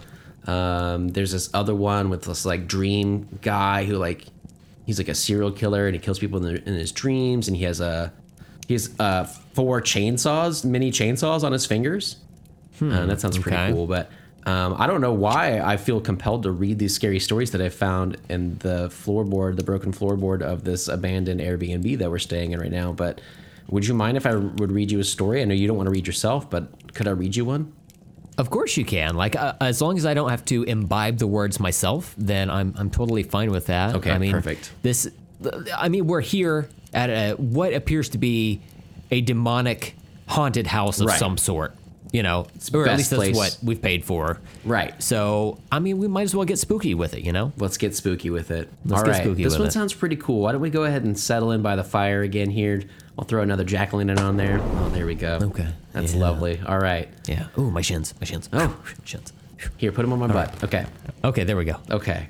um 0.47 1.09
there's 1.09 1.33
this 1.33 1.49
other 1.55 1.75
one 1.75 2.11
with 2.11 2.23
this 2.25 2.45
like 2.45 2.67
dream 2.67 3.27
guy 3.41 3.85
who 3.85 3.97
like 3.97 4.27
he's 4.85 4.99
like 4.99 5.09
a 5.09 5.15
serial 5.15 5.51
killer 5.51 5.87
and 5.87 5.95
he 5.95 6.01
kills 6.01 6.19
people 6.19 6.39
in, 6.39 6.45
their, 6.45 6.57
in 6.57 6.75
his 6.75 6.93
dreams 6.93 7.49
and 7.49 7.57
he 7.57 7.65
has 7.65 7.81
a 7.81 8.13
he 8.67 8.75
has 8.75 8.95
uh 8.99 9.25
four 9.25 9.81
chainsaws 9.81 10.65
mini 10.65 10.91
chainsaws 10.91 11.43
on 11.43 11.53
his 11.53 11.67
fingers 11.67 12.17
uh, 12.81 13.07
that 13.07 13.21
sounds 13.21 13.39
pretty 13.39 13.57
okay. 13.57 13.73
cool, 13.73 13.87
but 13.87 14.11
um, 14.47 14.75
I 14.79 14.87
don't 14.87 15.01
know 15.01 15.13
why 15.13 15.61
I 15.61 15.77
feel 15.77 16.01
compelled 16.01 16.43
to 16.43 16.51
read 16.51 16.79
these 16.79 16.95
scary 16.95 17.21
stories 17.21 17.53
that 17.53 17.63
I 17.63 17.69
found 17.69 18.19
in 18.29 18.59
the 18.59 18.89
floorboard, 18.89 19.57
the 19.57 19.65
broken 19.65 19.93
floorboard 19.93 20.43
of 20.43 20.65
this 20.65 20.89
abandoned 20.89 21.41
Airbnb 21.41 21.99
that 21.99 22.11
we're 22.11 22.19
staying 22.19 22.53
in 22.53 22.61
right 22.61 22.71
now. 22.71 22.93
But 22.93 23.21
would 23.69 23.87
you 23.87 23.95
mind 23.95 24.17
if 24.17 24.27
I 24.27 24.35
would 24.35 24.73
read 24.73 24.91
you 24.91 25.01
a 25.01 25.05
story? 25.05 25.41
I 25.41 25.45
know 25.45 25.55
you 25.55 25.67
don't 25.67 25.77
want 25.77 25.87
to 25.87 25.93
read 25.93 26.07
yourself, 26.07 26.51
but 26.51 26.95
could 26.95 27.09
I 27.09 27.13
read 27.13 27.37
you 27.37 27.45
one? 27.45 27.73
Of 28.37 28.51
course 28.51 28.77
you 28.77 28.85
can. 28.85 29.15
Like 29.17 29.37
uh, 29.37 29.55
as 29.61 29.81
long 29.81 29.97
as 29.97 30.05
I 30.07 30.15
don't 30.15 30.31
have 30.31 30.45
to 30.47 30.63
imbibe 30.65 31.19
the 31.19 31.27
words 31.27 31.61
myself, 31.61 32.15
then 32.19 32.51
I'm 32.51 32.75
I'm 32.77 32.91
totally 32.91 33.23
fine 33.23 33.51
with 33.51 33.67
that. 33.67 33.95
Okay, 33.97 34.11
I 34.11 34.19
mean, 34.19 34.33
perfect. 34.33 34.73
This, 34.83 35.09
I 35.77 35.89
mean, 35.89 36.07
we're 36.07 36.21
here 36.21 36.69
at 36.93 37.11
a, 37.11 37.33
what 37.35 37.73
appears 37.75 38.09
to 38.11 38.19
be 38.19 38.61
a 39.11 39.21
demonic 39.21 39.95
haunted 40.27 40.67
house 40.67 41.01
of 41.01 41.07
Right. 41.07 41.19
some 41.19 41.39
sort. 41.39 41.75
You 42.13 42.23
know, 42.23 42.47
the 42.71 42.79
or 42.79 42.89
at 42.89 42.97
least 42.97 43.11
that's 43.11 43.21
place. 43.21 43.37
what 43.37 43.59
we've 43.61 43.83
paid 43.83 44.05
for. 44.05 44.39
Right. 44.65 45.01
So 45.03 45.59
I 45.73 45.81
mean, 45.81 45.99
we 45.99 46.07
might 46.07 46.23
as 46.23 46.35
well 46.35 46.45
get 46.45 46.61
spooky 46.61 46.95
with 46.95 47.15
it. 47.15 47.25
You 47.25 47.33
know. 47.33 47.53
Let's 47.57 47.77
get 47.77 47.97
spooky 47.97 48.31
with 48.31 48.53
it. 48.53 48.69
Let's 48.85 49.03
All 49.03 49.09
right, 49.09 49.37
this 49.37 49.59
one 49.59 49.67
it. 49.69 49.73
sounds 49.73 49.93
pretty 49.93 50.15
cool. 50.17 50.41
Why 50.43 50.53
don't 50.53 50.61
we 50.61 50.71
go 50.71 50.85
ahead 50.85 51.03
and 51.03 51.19
settle 51.19 51.51
in 51.51 51.61
by 51.63 51.75
the 51.75 51.83
fire 51.83 52.23
again 52.23 52.51
here? 52.51 52.83
I'll 53.19 53.25
throw 53.25 53.43
another 53.43 53.65
jack 53.65 53.93
in 53.93 54.11
on 54.19 54.37
there. 54.37 54.61
Oh, 54.61 54.89
there 54.89 55.07
we 55.07 55.15
go. 55.15 55.39
Okay, 55.43 55.69
that's 55.93 56.15
yeah. 56.15 56.21
lovely. 56.21 56.61
All 56.67 56.79
right, 56.79 57.09
Yeah. 57.27 57.47
Ooh, 57.59 57.71
my 57.71 57.81
shins. 57.81 58.13
My 58.21 58.27
shins. 58.27 58.49
Oh. 58.53 58.77
shins. 59.05 59.33
here, 59.77 59.93
put 59.93 60.03
them 60.03 60.13
on 60.13 60.19
my 60.19 60.27
butt. 60.27 60.65
Okay, 60.65 60.87
Okay, 61.25 61.45
there 61.45 61.57
we 61.57 61.65
go. 61.65 61.77
Okay. 61.91 62.29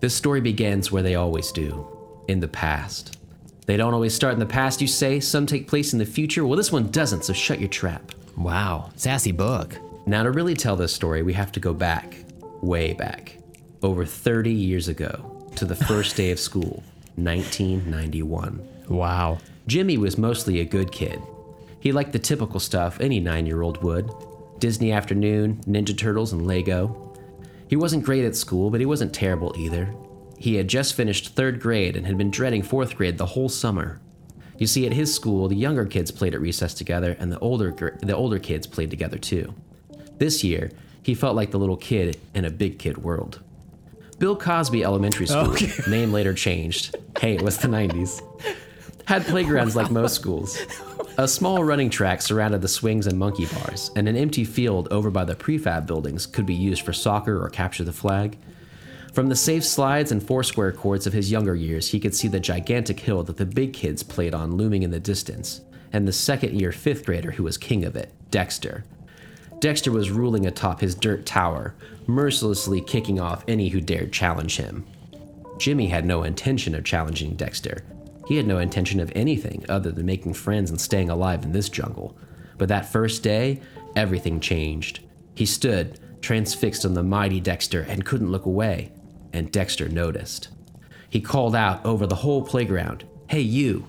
This 0.00 0.14
story 0.14 0.40
begins 0.40 0.90
where 0.90 1.02
they 1.02 1.16
always 1.16 1.52
do 1.52 1.86
in 2.28 2.40
the 2.40 2.48
past. 2.48 3.18
They 3.66 3.76
don't 3.76 3.92
always 3.92 4.14
start 4.14 4.32
in 4.32 4.40
the 4.40 4.46
past, 4.46 4.80
you 4.80 4.86
say. 4.86 5.20
Some 5.20 5.44
take 5.44 5.68
place 5.68 5.92
in 5.92 5.98
the 5.98 6.06
future. 6.06 6.46
Well, 6.46 6.56
this 6.56 6.72
one 6.72 6.90
doesn't, 6.90 7.24
so 7.24 7.34
shut 7.34 7.60
your 7.60 7.68
trap. 7.68 8.12
Wow, 8.36 8.90
sassy 8.96 9.32
book. 9.32 9.76
Now, 10.06 10.22
to 10.22 10.30
really 10.30 10.54
tell 10.54 10.76
this 10.76 10.94
story, 10.94 11.22
we 11.22 11.34
have 11.34 11.52
to 11.52 11.60
go 11.60 11.74
back, 11.74 12.16
way 12.62 12.94
back, 12.94 13.36
over 13.82 14.06
30 14.06 14.50
years 14.50 14.88
ago, 14.88 15.39
to 15.60 15.66
the 15.66 15.74
first 15.74 16.16
day 16.16 16.30
of 16.30 16.40
school, 16.40 16.82
1991. 17.16 18.66
Wow. 18.88 19.40
Jimmy 19.66 19.98
was 19.98 20.16
mostly 20.16 20.58
a 20.58 20.64
good 20.64 20.90
kid. 20.90 21.20
He 21.80 21.92
liked 21.92 22.12
the 22.14 22.18
typical 22.18 22.60
stuff 22.60 22.98
any 22.98 23.20
nine 23.20 23.44
year 23.44 23.60
old 23.60 23.82
would 23.82 24.10
Disney 24.58 24.90
afternoon, 24.90 25.62
Ninja 25.66 25.96
Turtles, 25.96 26.32
and 26.32 26.46
Lego. 26.46 27.14
He 27.68 27.76
wasn't 27.76 28.06
great 28.06 28.24
at 28.24 28.36
school, 28.36 28.70
but 28.70 28.80
he 28.80 28.86
wasn't 28.86 29.12
terrible 29.12 29.54
either. 29.58 29.94
He 30.38 30.54
had 30.54 30.66
just 30.66 30.94
finished 30.94 31.36
third 31.36 31.60
grade 31.60 31.94
and 31.94 32.06
had 32.06 32.16
been 32.16 32.30
dreading 32.30 32.62
fourth 32.62 32.96
grade 32.96 33.18
the 33.18 33.26
whole 33.26 33.50
summer. 33.50 34.00
You 34.56 34.66
see, 34.66 34.86
at 34.86 34.94
his 34.94 35.14
school, 35.14 35.46
the 35.46 35.56
younger 35.56 35.84
kids 35.84 36.10
played 36.10 36.32
at 36.32 36.40
recess 36.40 36.72
together, 36.72 37.18
and 37.20 37.30
the 37.30 37.38
older, 37.40 37.98
the 38.00 38.16
older 38.16 38.38
kids 38.38 38.66
played 38.66 38.88
together 38.88 39.18
too. 39.18 39.54
This 40.16 40.42
year, 40.42 40.70
he 41.02 41.14
felt 41.14 41.36
like 41.36 41.50
the 41.50 41.58
little 41.58 41.76
kid 41.76 42.18
in 42.34 42.46
a 42.46 42.50
big 42.50 42.78
kid 42.78 42.96
world. 42.96 43.40
Bill 44.20 44.36
Cosby 44.36 44.84
Elementary 44.84 45.26
oh, 45.30 45.54
School, 45.54 45.84
name 45.90 46.12
later 46.12 46.34
changed. 46.34 46.94
Hey, 47.18 47.36
it 47.36 47.42
was 47.42 47.56
the 47.56 47.68
90s. 47.68 48.20
Had 49.06 49.24
playgrounds 49.24 49.74
like 49.74 49.90
most 49.90 50.14
schools. 50.14 50.58
A 51.16 51.26
small 51.26 51.64
running 51.64 51.88
track 51.88 52.20
surrounded 52.20 52.60
the 52.60 52.68
swings 52.68 53.06
and 53.06 53.18
monkey 53.18 53.46
bars, 53.46 53.90
and 53.96 54.06
an 54.06 54.16
empty 54.16 54.44
field 54.44 54.88
over 54.90 55.10
by 55.10 55.24
the 55.24 55.34
prefab 55.34 55.86
buildings 55.86 56.26
could 56.26 56.44
be 56.44 56.54
used 56.54 56.82
for 56.82 56.92
soccer 56.92 57.42
or 57.42 57.48
capture 57.48 57.82
the 57.82 57.94
flag. 57.94 58.36
From 59.14 59.30
the 59.30 59.36
safe 59.36 59.64
slides 59.64 60.12
and 60.12 60.22
foursquare 60.22 60.70
courts 60.70 61.06
of 61.06 61.14
his 61.14 61.32
younger 61.32 61.54
years, 61.54 61.88
he 61.88 61.98
could 61.98 62.14
see 62.14 62.28
the 62.28 62.38
gigantic 62.38 63.00
hill 63.00 63.22
that 63.22 63.38
the 63.38 63.46
big 63.46 63.72
kids 63.72 64.02
played 64.02 64.34
on 64.34 64.54
looming 64.54 64.82
in 64.82 64.90
the 64.90 65.00
distance, 65.00 65.62
and 65.94 66.06
the 66.06 66.12
second 66.12 66.60
year 66.60 66.72
fifth 66.72 67.06
grader 67.06 67.30
who 67.30 67.44
was 67.44 67.56
king 67.56 67.86
of 67.86 67.96
it, 67.96 68.12
Dexter. 68.30 68.84
Dexter 69.60 69.92
was 69.92 70.10
ruling 70.10 70.46
atop 70.46 70.80
his 70.80 70.94
dirt 70.94 71.26
tower, 71.26 71.74
mercilessly 72.10 72.80
kicking 72.80 73.20
off 73.20 73.44
any 73.48 73.68
who 73.68 73.80
dared 73.80 74.12
challenge 74.12 74.56
him. 74.56 74.86
Jimmy 75.58 75.88
had 75.88 76.04
no 76.04 76.22
intention 76.22 76.74
of 76.74 76.84
challenging 76.84 77.34
Dexter. 77.34 77.84
He 78.26 78.36
had 78.36 78.46
no 78.46 78.58
intention 78.58 79.00
of 79.00 79.12
anything 79.14 79.64
other 79.68 79.90
than 79.90 80.06
making 80.06 80.34
friends 80.34 80.70
and 80.70 80.80
staying 80.80 81.10
alive 81.10 81.44
in 81.44 81.52
this 81.52 81.68
jungle. 81.68 82.16
But 82.58 82.68
that 82.68 82.90
first 82.90 83.22
day, 83.22 83.60
everything 83.96 84.40
changed. 84.40 85.00
He 85.34 85.46
stood, 85.46 85.98
transfixed 86.22 86.84
on 86.84 86.94
the 86.94 87.02
mighty 87.02 87.40
Dexter, 87.40 87.82
and 87.82 88.04
couldn't 88.04 88.30
look 88.30 88.46
away. 88.46 88.92
And 89.32 89.52
Dexter 89.52 89.88
noticed. 89.88 90.48
He 91.08 91.20
called 91.20 91.56
out 91.56 91.84
over 91.84 92.06
the 92.06 92.14
whole 92.14 92.42
playground, 92.42 93.04
Hey, 93.28 93.40
you! 93.40 93.86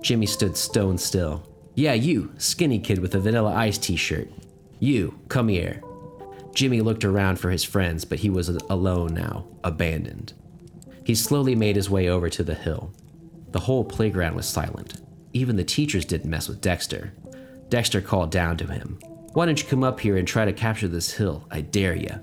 Jimmy 0.00 0.26
stood 0.26 0.56
stone 0.56 0.98
still. 0.98 1.46
Yeah, 1.74 1.94
you, 1.94 2.32
skinny 2.38 2.78
kid 2.78 2.98
with 2.98 3.14
a 3.14 3.20
vanilla 3.20 3.54
ice 3.54 3.78
t 3.78 3.96
shirt. 3.96 4.28
You, 4.78 5.18
come 5.28 5.48
here. 5.48 5.82
Jimmy 6.54 6.80
looked 6.80 7.04
around 7.04 7.36
for 7.36 7.50
his 7.50 7.64
friends, 7.64 8.04
but 8.04 8.18
he 8.20 8.30
was 8.30 8.48
alone 8.48 9.14
now, 9.14 9.46
abandoned. 9.64 10.34
He 11.04 11.14
slowly 11.14 11.54
made 11.54 11.76
his 11.76 11.90
way 11.90 12.08
over 12.08 12.28
to 12.28 12.42
the 12.42 12.54
hill. 12.54 12.92
The 13.50 13.60
whole 13.60 13.84
playground 13.84 14.34
was 14.34 14.46
silent. 14.46 15.00
Even 15.32 15.56
the 15.56 15.64
teachers 15.64 16.04
didn't 16.04 16.30
mess 16.30 16.48
with 16.48 16.60
Dexter. 16.60 17.12
Dexter 17.68 18.00
called 18.00 18.30
down 18.30 18.56
to 18.58 18.66
him. 18.66 18.98
Why 19.32 19.46
don't 19.46 19.60
you 19.62 19.68
come 19.68 19.82
up 19.82 19.98
here 19.98 20.18
and 20.18 20.28
try 20.28 20.44
to 20.44 20.52
capture 20.52 20.88
this 20.88 21.12
hill? 21.12 21.46
I 21.50 21.62
dare 21.62 21.96
you. 21.96 22.14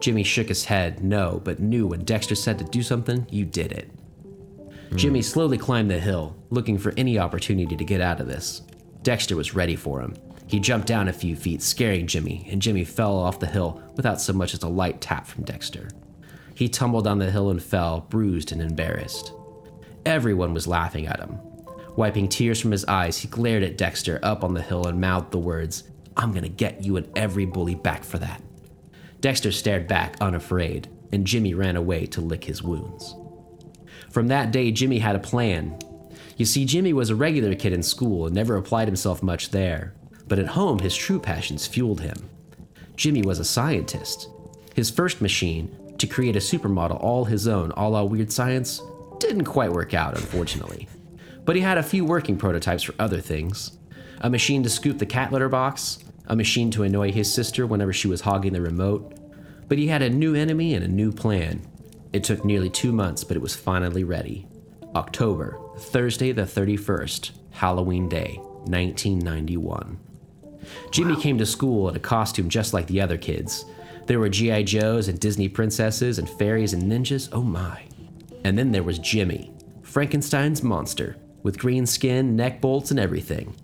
Jimmy 0.00 0.22
shook 0.22 0.48
his 0.48 0.64
head, 0.64 1.04
no, 1.04 1.40
but 1.44 1.60
knew 1.60 1.86
when 1.86 2.04
Dexter 2.04 2.34
said 2.34 2.58
to 2.58 2.64
do 2.64 2.82
something, 2.82 3.26
you 3.30 3.44
did 3.44 3.72
it. 3.72 3.90
Hmm. 4.90 4.96
Jimmy 4.96 5.22
slowly 5.22 5.58
climbed 5.58 5.90
the 5.90 5.98
hill, 5.98 6.36
looking 6.50 6.78
for 6.78 6.94
any 6.96 7.18
opportunity 7.18 7.76
to 7.76 7.84
get 7.84 8.00
out 8.00 8.20
of 8.20 8.26
this. 8.26 8.62
Dexter 9.02 9.36
was 9.36 9.54
ready 9.54 9.76
for 9.76 10.00
him. 10.00 10.14
He 10.46 10.60
jumped 10.60 10.86
down 10.86 11.08
a 11.08 11.12
few 11.12 11.34
feet, 11.34 11.60
scaring 11.62 12.06
Jimmy, 12.06 12.46
and 12.50 12.62
Jimmy 12.62 12.84
fell 12.84 13.18
off 13.18 13.40
the 13.40 13.46
hill 13.46 13.82
without 13.96 14.20
so 14.20 14.32
much 14.32 14.54
as 14.54 14.62
a 14.62 14.68
light 14.68 15.00
tap 15.00 15.26
from 15.26 15.44
Dexter. 15.44 15.88
He 16.54 16.68
tumbled 16.68 17.04
down 17.04 17.18
the 17.18 17.30
hill 17.30 17.50
and 17.50 17.62
fell, 17.62 18.06
bruised 18.08 18.52
and 18.52 18.62
embarrassed. 18.62 19.32
Everyone 20.04 20.54
was 20.54 20.66
laughing 20.66 21.06
at 21.06 21.20
him. 21.20 21.38
Wiping 21.96 22.28
tears 22.28 22.60
from 22.60 22.70
his 22.70 22.84
eyes, 22.84 23.18
he 23.18 23.28
glared 23.28 23.62
at 23.62 23.76
Dexter 23.76 24.20
up 24.22 24.44
on 24.44 24.54
the 24.54 24.62
hill 24.62 24.86
and 24.86 25.00
mouthed 25.00 25.32
the 25.32 25.38
words, 25.38 25.84
I'm 26.16 26.32
gonna 26.32 26.48
get 26.48 26.84
you 26.84 26.96
and 26.96 27.08
every 27.16 27.44
bully 27.44 27.74
back 27.74 28.04
for 28.04 28.18
that. 28.18 28.40
Dexter 29.20 29.50
stared 29.50 29.88
back, 29.88 30.16
unafraid, 30.20 30.88
and 31.12 31.26
Jimmy 31.26 31.54
ran 31.54 31.76
away 31.76 32.06
to 32.06 32.20
lick 32.20 32.44
his 32.44 32.62
wounds. 32.62 33.14
From 34.10 34.28
that 34.28 34.50
day, 34.50 34.70
Jimmy 34.70 34.98
had 34.98 35.16
a 35.16 35.20
plan. 35.20 35.78
You 36.36 36.44
see, 36.44 36.64
Jimmy 36.64 36.92
was 36.92 37.10
a 37.10 37.16
regular 37.16 37.54
kid 37.54 37.72
in 37.72 37.82
school 37.82 38.26
and 38.26 38.34
never 38.34 38.56
applied 38.56 38.88
himself 38.88 39.22
much 39.22 39.50
there, 39.50 39.94
but 40.28 40.38
at 40.38 40.48
home, 40.48 40.78
his 40.78 40.96
true 40.96 41.20
passions 41.20 41.66
fueled 41.66 42.00
him. 42.00 42.28
Jimmy 42.96 43.22
was 43.22 43.38
a 43.38 43.44
scientist. 43.44 44.28
His 44.74 44.90
first 44.90 45.20
machine, 45.20 45.74
to 45.98 46.06
create 46.06 46.36
a 46.36 46.40
supermodel 46.40 47.02
all 47.02 47.24
his 47.24 47.46
own, 47.48 47.72
a 47.76 47.88
la 47.88 48.02
Weird 48.02 48.32
Science, 48.32 48.80
didn't 49.18 49.44
quite 49.44 49.72
work 49.72 49.94
out, 49.94 50.16
unfortunately. 50.16 50.88
But 51.44 51.56
he 51.56 51.62
had 51.62 51.78
a 51.78 51.82
few 51.82 52.04
working 52.04 52.36
prototypes 52.36 52.82
for 52.82 52.94
other 52.98 53.20
things 53.20 53.72
a 54.20 54.30
machine 54.30 54.62
to 54.62 54.70
scoop 54.70 54.98
the 54.98 55.06
cat 55.06 55.30
litter 55.30 55.48
box, 55.48 55.98
a 56.26 56.34
machine 56.34 56.70
to 56.70 56.82
annoy 56.82 57.12
his 57.12 57.32
sister 57.32 57.66
whenever 57.66 57.92
she 57.92 58.08
was 58.08 58.22
hogging 58.22 58.54
the 58.54 58.60
remote. 58.60 59.12
But 59.68 59.78
he 59.78 59.88
had 59.88 60.00
a 60.00 60.08
new 60.08 60.34
enemy 60.34 60.74
and 60.74 60.82
a 60.82 60.88
new 60.88 61.12
plan. 61.12 61.60
It 62.12 62.24
took 62.24 62.44
nearly 62.44 62.70
two 62.70 62.92
months, 62.92 63.24
but 63.24 63.36
it 63.36 63.42
was 63.42 63.54
finally 63.54 64.04
ready. 64.04 64.46
October, 64.94 65.60
Thursday 65.76 66.32
the 66.32 66.42
31st, 66.42 67.30
Halloween 67.50 68.08
Day, 68.08 68.38
1991. 68.64 69.98
Jimmy 70.90 71.14
wow. 71.14 71.20
came 71.20 71.38
to 71.38 71.46
school 71.46 71.88
in 71.88 71.96
a 71.96 72.00
costume 72.00 72.48
just 72.48 72.72
like 72.72 72.86
the 72.86 73.00
other 73.00 73.18
kids. 73.18 73.64
There 74.06 74.20
were 74.20 74.28
G.I. 74.28 74.62
Joes 74.62 75.08
and 75.08 75.18
Disney 75.18 75.48
princesses 75.48 76.18
and 76.18 76.30
fairies 76.30 76.72
and 76.72 76.84
ninjas, 76.84 77.28
oh 77.32 77.42
my. 77.42 77.82
And 78.44 78.56
then 78.56 78.70
there 78.70 78.84
was 78.84 78.98
Jimmy, 79.00 79.52
Frankenstein's 79.82 80.62
monster, 80.62 81.16
with 81.42 81.58
green 81.58 81.86
skin, 81.86 82.36
neck 82.36 82.60
bolts, 82.60 82.90
and 82.90 83.00
everything. 83.00 83.54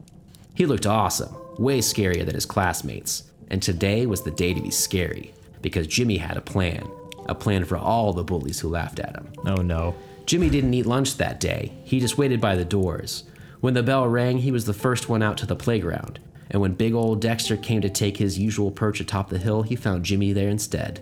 He 0.55 0.67
looked 0.67 0.87
awesome, 0.87 1.35
way 1.59 1.79
scarier 1.79 2.25
than 2.27 2.35
his 2.35 2.47
classmates, 2.47 3.25
and 3.49 3.63
today 3.63 4.07
was 4.07 4.23
the 4.23 4.31
day 4.31 4.53
to 4.55 4.61
be 4.61 4.71
scary, 4.71 5.33
because 5.61 5.87
Jimmy 5.87 6.17
had 6.17 6.37
a 6.37 6.41
plan, 6.43 6.89
a 7.27 7.35
plan 7.35 7.65
for 7.65 7.77
all 7.77 8.13
the 8.13 8.25
bullies 8.25 8.59
who 8.59 8.69
laughed 8.69 8.99
at 8.99 9.15
him. 9.15 9.33
Oh 9.47 9.63
no. 9.63 9.95
Jimmy 10.27 10.51
didn't 10.51 10.75
eat 10.75 10.87
lunch 10.87 11.17
that 11.17 11.41
day. 11.41 11.73
He 11.85 12.01
just 12.01 12.19
waited 12.19 12.41
by 12.41 12.57
the 12.57 12.65
doors. 12.65 13.25
When 13.61 13.75
the 13.75 13.83
bell 13.83 14.09
rang, 14.09 14.39
he 14.39 14.51
was 14.53 14.65
the 14.65 14.73
first 14.73 15.09
one 15.09 15.23
out 15.23 15.37
to 15.39 15.47
the 15.47 15.57
playground. 15.57 16.19
And 16.53 16.61
when 16.61 16.75
big 16.75 16.93
old 16.93 17.21
Dexter 17.21 17.57
came 17.57 17.81
to 17.81 17.91
take 17.91 18.19
his 18.19 18.39
usual 18.39 18.71
perch 18.71 19.01
atop 19.01 19.31
the 19.31 19.39
hill, 19.39 19.63
he 19.63 19.75
found 19.75 20.05
Jimmy 20.05 20.33
there 20.33 20.51
instead. 20.51 21.01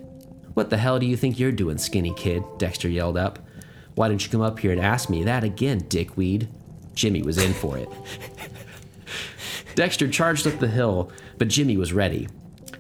What 0.54 0.70
the 0.70 0.78
hell 0.78 0.98
do 0.98 1.06
you 1.06 1.16
think 1.16 1.38
you're 1.38 1.52
doing, 1.52 1.76
skinny 1.76 2.14
kid? 2.14 2.44
Dexter 2.58 2.88
yelled 2.88 3.18
up. 3.18 3.40
Why 3.96 4.08
didn't 4.08 4.24
you 4.24 4.30
come 4.30 4.40
up 4.40 4.60
here 4.60 4.72
and 4.72 4.80
ask 4.80 5.10
me 5.10 5.24
that 5.24 5.42
again, 5.42 5.80
dickweed? 5.88 6.48
Jimmy 6.94 7.22
was 7.22 7.38
in 7.38 7.52
for 7.52 7.78
it. 7.78 7.88
Dexter 9.74 10.08
charged 10.08 10.46
up 10.46 10.58
the 10.58 10.68
hill, 10.68 11.10
but 11.38 11.48
Jimmy 11.48 11.76
was 11.76 11.92
ready. 11.92 12.28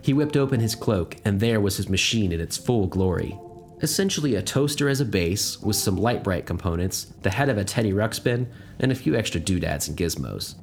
He 0.02 0.14
whipped 0.14 0.36
open 0.36 0.60
his 0.60 0.74
cloak, 0.74 1.16
and 1.24 1.40
there 1.40 1.60
was 1.60 1.76
his 1.76 1.88
machine 1.88 2.32
in 2.32 2.40
its 2.40 2.56
full 2.56 2.86
glory. 2.86 3.38
Essentially, 3.82 4.34
a 4.34 4.42
toaster 4.42 4.88
as 4.88 5.00
a 5.00 5.04
base, 5.04 5.60
with 5.60 5.76
some 5.76 5.96
Lite-Brite 5.96 6.46
components, 6.46 7.12
the 7.22 7.30
head 7.30 7.48
of 7.48 7.58
a 7.58 7.64
Teddy 7.64 7.92
Ruxpin, 7.92 8.46
and 8.78 8.92
a 8.92 8.96
few 8.96 9.14
extra 9.14 9.40
doodads 9.40 9.88
and 9.88 9.96
gizmos. 9.96 10.54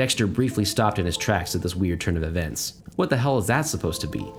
Dexter 0.00 0.26
briefly 0.26 0.64
stopped 0.64 0.98
in 0.98 1.04
his 1.04 1.18
tracks 1.18 1.54
at 1.54 1.60
this 1.60 1.76
weird 1.76 2.00
turn 2.00 2.16
of 2.16 2.22
events. 2.22 2.80
What 2.96 3.10
the 3.10 3.18
hell 3.18 3.36
is 3.36 3.48
that 3.48 3.66
supposed 3.66 4.00
to 4.00 4.06
be? 4.06 4.32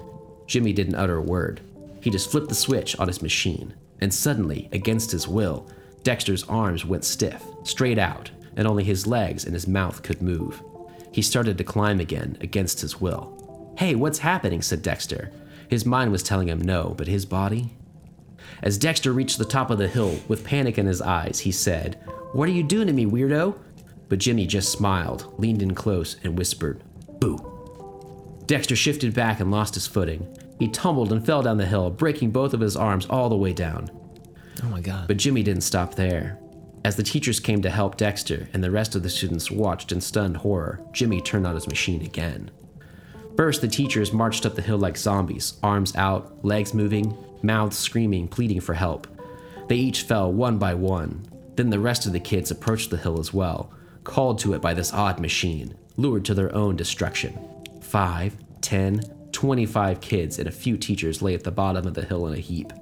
Jimmy 0.48 0.74
didn't 0.74 0.96
utter 0.96 1.18
a 1.18 1.22
word. 1.22 1.62
He 2.02 2.10
just 2.10 2.32
flipped 2.32 2.50
the 2.50 2.56
switch 2.56 2.98
on 2.98 3.08
his 3.08 3.22
machine, 3.22 3.76
and 4.00 4.12
suddenly, 4.12 4.70
against 4.72 5.12
his 5.12 5.28
will, 5.28 5.70
Dexter's 6.02 6.46
arms 6.46 6.84
went 6.84 7.06
stiff, 7.06 7.46
straight 7.64 8.00
out, 8.00 8.32
and 8.56 8.68
only 8.68 8.84
his 8.84 9.06
legs 9.06 9.46
and 9.46 9.54
his 9.54 9.68
mouth 9.68 10.02
could 10.02 10.20
move. 10.20 10.64
He 11.12 11.22
started 11.22 11.60
to 11.60 11.64
climb 11.64 12.00
again, 12.00 12.40
against 12.42 12.82
his 12.82 13.00
will. 13.00 13.76
Hey, 13.78 13.94
what's 13.94 14.18
happening? 14.18 14.64
said 14.64 14.82
Dexter. 14.82 15.32
His 15.70 15.86
mind 15.86 16.12
was 16.12 16.24
telling 16.24 16.48
him 16.50 16.60
no, 16.60 16.96
but 16.98 17.06
his 17.06 17.28
body? 17.28 17.70
As 18.64 18.80
Dexter 18.80 19.12
reached 19.12 19.38
the 19.38 19.46
top 19.46 19.70
of 19.70 19.78
the 19.78 19.88
hill, 19.88 20.22
with 20.28 20.44
panic 20.44 20.80
in 20.80 20.88
his 20.88 21.04
eyes, 21.04 21.42
he 21.42 21.52
said, 21.52 22.00
What 22.34 22.50
are 22.50 22.52
you 22.52 22.64
doing 22.64 22.88
to 22.88 22.94
me, 22.94 23.06
weirdo? 23.06 23.56
But 24.12 24.20
Jimmy 24.20 24.46
just 24.46 24.74
smiled, 24.74 25.34
leaned 25.40 25.62
in 25.62 25.74
close, 25.74 26.18
and 26.22 26.38
whispered, 26.38 26.84
Boo. 27.22 27.38
Dexter 28.46 28.76
shifted 28.76 29.14
back 29.14 29.40
and 29.40 29.50
lost 29.50 29.74
his 29.74 29.88
footing. 29.88 30.28
He 30.60 30.68
tumbled 30.68 31.14
and 31.14 31.26
fell 31.26 31.42
down 31.42 31.56
the 31.56 31.66
hill, 31.66 31.90
breaking 31.90 32.32
both 32.32 32.54
of 32.54 32.60
his 32.60 32.76
arms 32.76 33.06
all 33.06 33.30
the 33.30 33.38
way 33.38 33.54
down. 33.54 33.90
Oh 34.62 34.68
my 34.68 34.82
god. 34.82 35.08
But 35.08 35.16
Jimmy 35.16 35.44
didn't 35.44 35.62
stop 35.62 35.96
there. 35.96 36.38
As 36.84 36.98
the 36.98 37.04
teachers 37.04 37.40
came 37.40 37.62
to 37.62 37.70
help 37.70 37.96
Dexter 37.96 38.50
and 38.52 38.62
the 38.62 38.70
rest 38.70 38.96
of 38.98 39.04
the 39.04 39.10
students 39.10 39.50
watched 39.50 39.94
in 39.94 40.02
stunned 40.02 40.36
horror, 40.36 40.82
Jimmy 40.92 41.22
turned 41.22 41.48
on 41.48 41.56
his 41.56 41.70
machine 41.70 42.02
again. 42.02 42.52
First, 43.38 43.62
the 43.62 43.70
teachers 43.70 44.12
marched 44.12 44.46
up 44.46 44.56
the 44.56 44.62
hill 44.62 44.78
like 44.78 44.98
zombies, 44.98 45.54
arms 45.64 45.96
out, 45.96 46.44
legs 46.44 46.74
moving, 46.74 47.16
mouths 47.44 47.78
screaming, 47.78 48.28
pleading 48.28 48.60
for 48.60 48.74
help. 48.74 49.08
They 49.70 49.78
each 49.78 50.02
fell 50.02 50.34
one 50.34 50.58
by 50.58 50.74
one. 50.74 51.24
Then 51.56 51.70
the 51.70 51.80
rest 51.80 52.06
of 52.06 52.12
the 52.12 52.20
kids 52.20 52.52
approached 52.52 52.90
the 52.90 52.98
hill 52.98 53.18
as 53.18 53.34
well, 53.34 53.72
called 54.04 54.40
to 54.40 54.54
it 54.54 54.62
by 54.62 54.74
this 54.74 54.94
odd 54.94 55.20
machine, 55.20 55.76
lured 55.98 56.26
to 56.26 56.34
their 56.34 56.54
own 56.56 56.76
destruction. 56.76 57.38
Five, 57.82 58.36
ten, 58.62 59.02
twenty-five 59.32 60.02
kids 60.02 60.40
and 60.40 60.48
a 60.48 60.52
few 60.52 60.78
teachers 60.78 61.22
lay 61.22 61.34
at 61.34 61.44
the 61.44 61.52
bottom 61.52 61.88
of 61.88 61.94
the 61.94 62.06
hill 62.06 62.28
in 62.28 62.34
a 62.34 62.38
heap. 62.38 62.74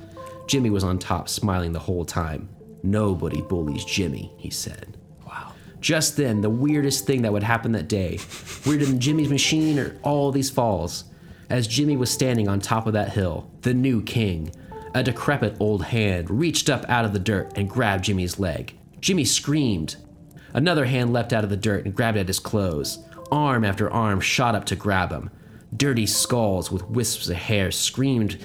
Jimmy 0.48 0.70
was 0.70 0.84
on 0.84 0.98
top, 0.98 1.30
smiling 1.30 1.74
the 1.74 1.80
whole 1.80 2.06
time. 2.06 2.50
Nobody 2.82 3.42
bullies 3.42 3.86
Jimmy, 3.86 4.32
he 4.38 4.50
said. 4.50 4.98
Wow. 5.28 5.54
Just 5.80 6.18
then, 6.18 6.42
the 6.42 6.50
weirdest 6.50 7.06
thing 7.06 7.22
that 7.22 7.32
would 7.32 7.44
happen 7.44 7.72
that 7.74 7.88
day, 7.88 8.20
weirder 8.66 8.86
than 8.86 9.00
Jimmy's 9.00 9.30
machine 9.30 9.78
or 9.78 9.96
all 10.02 10.32
these 10.32 10.50
falls, 10.50 11.04
as 11.50 11.68
Jimmy 11.68 11.98
was 11.98 12.10
standing 12.10 12.48
on 12.48 12.60
top 12.60 12.88
of 12.88 12.94
that 12.94 13.12
hill, 13.12 13.50
the 13.62 13.74
new 13.74 14.02
king, 14.02 14.52
a 14.96 15.04
decrepit 15.04 15.56
old 15.60 15.84
hand 15.84 16.30
reached 16.30 16.70
up 16.70 16.84
out 16.90 17.06
of 17.06 17.14
the 17.14 17.20
dirt 17.20 17.52
and 17.56 17.70
grabbed 17.70 18.06
Jimmy's 18.06 18.40
leg. 18.40 18.76
Jimmy 19.02 19.26
screamed. 19.26 19.98
Another 20.54 20.86
hand 20.86 21.14
leapt 21.14 21.34
out 21.34 21.44
of 21.44 21.50
the 21.50 21.58
dirt 21.58 21.86
and 21.86 21.96
grabbed 21.96 22.18
at 22.18 22.28
his 22.28 22.40
clothes. 22.40 23.00
Arm 23.32 23.64
after 23.64 23.92
arm 23.92 24.20
shot 24.20 24.56
up 24.56 24.66
to 24.66 24.76
grab 24.76 25.12
him. 25.12 25.30
Dirty 25.76 26.06
skulls 26.06 26.72
with 26.72 26.90
wisps 26.90 27.30
of 27.30 27.36
hair 27.36 27.72
screamed 27.72 28.40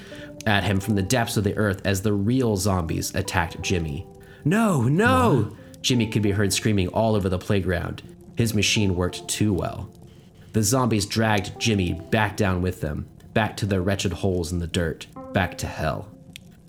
at 0.46 0.64
him 0.64 0.80
from 0.80 0.94
the 0.94 1.02
depths 1.02 1.36
of 1.36 1.44
the 1.44 1.56
earth 1.56 1.80
as 1.84 2.02
the 2.02 2.12
real 2.12 2.56
zombies 2.56 3.14
attacked 3.14 3.62
Jimmy. 3.62 4.06
No, 4.44 4.82
no! 4.82 5.48
What? 5.48 5.82
Jimmy 5.82 6.06
could 6.06 6.22
be 6.22 6.32
heard 6.32 6.52
screaming 6.52 6.88
all 6.88 7.14
over 7.14 7.28
the 7.28 7.38
playground. 7.38 8.02
His 8.36 8.54
machine 8.54 8.94
worked 8.94 9.26
too 9.28 9.52
well. 9.52 9.88
The 10.52 10.62
zombies 10.62 11.06
dragged 11.06 11.58
Jimmy 11.58 11.94
back 11.94 12.36
down 12.36 12.62
with 12.62 12.80
them, 12.80 13.08
back 13.32 13.56
to 13.58 13.66
their 13.66 13.82
wretched 13.82 14.12
holes 14.12 14.52
in 14.52 14.58
the 14.58 14.66
dirt, 14.66 15.06
back 15.32 15.58
to 15.58 15.66
hell. 15.66 16.08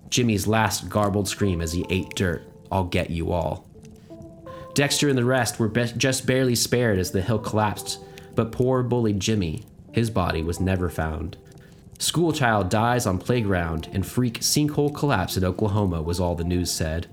Jimmy's 0.10 0.48
last 0.48 0.90
garbled 0.90 1.28
scream 1.28 1.62
as 1.62 1.74
he 1.74 1.86
ate 1.90 2.16
dirt 2.16 2.44
I'll 2.72 2.86
get 2.86 3.10
you 3.10 3.32
all. 3.32 3.65
Dexter 4.76 5.08
and 5.08 5.18
the 5.18 5.24
rest 5.24 5.58
were 5.58 5.70
be- 5.70 5.94
just 5.96 6.28
barely 6.28 6.54
spared 6.54 7.00
as 7.00 7.12
the 7.12 7.22
hill 7.22 7.40
collapsed, 7.40 8.00
but 8.36 8.52
poor 8.52 8.84
bullied 8.84 9.22
Jimmy, 9.22 9.64
his 9.94 10.10
body 10.10 10.44
was 10.44 10.60
never 10.60 10.90
found. 10.90 11.38
Schoolchild 11.98 12.70
dies 12.70 13.06
on 13.06 13.18
playground 13.18 13.88
and 13.94 14.06
freak 14.06 14.42
sinkhole 14.42 14.94
collapse 14.94 15.38
in 15.38 15.46
Oklahoma 15.46 16.02
was 16.02 16.20
all 16.20 16.36
the 16.36 16.44
news 16.44 16.70
said. 16.70 17.08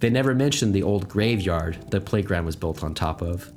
They 0.00 0.10
never 0.10 0.34
mentioned 0.34 0.74
the 0.74 0.82
old 0.82 1.08
graveyard 1.08 1.78
the 1.92 2.00
playground 2.00 2.46
was 2.46 2.56
built 2.56 2.82
on 2.82 2.94
top 2.94 3.22
of. 3.22 3.52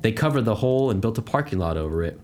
They 0.00 0.12
covered 0.12 0.46
the 0.46 0.56
hole 0.56 0.90
and 0.90 1.02
built 1.02 1.18
a 1.18 1.22
parking 1.22 1.58
lot 1.58 1.76
over 1.76 2.02
it. 2.02 2.18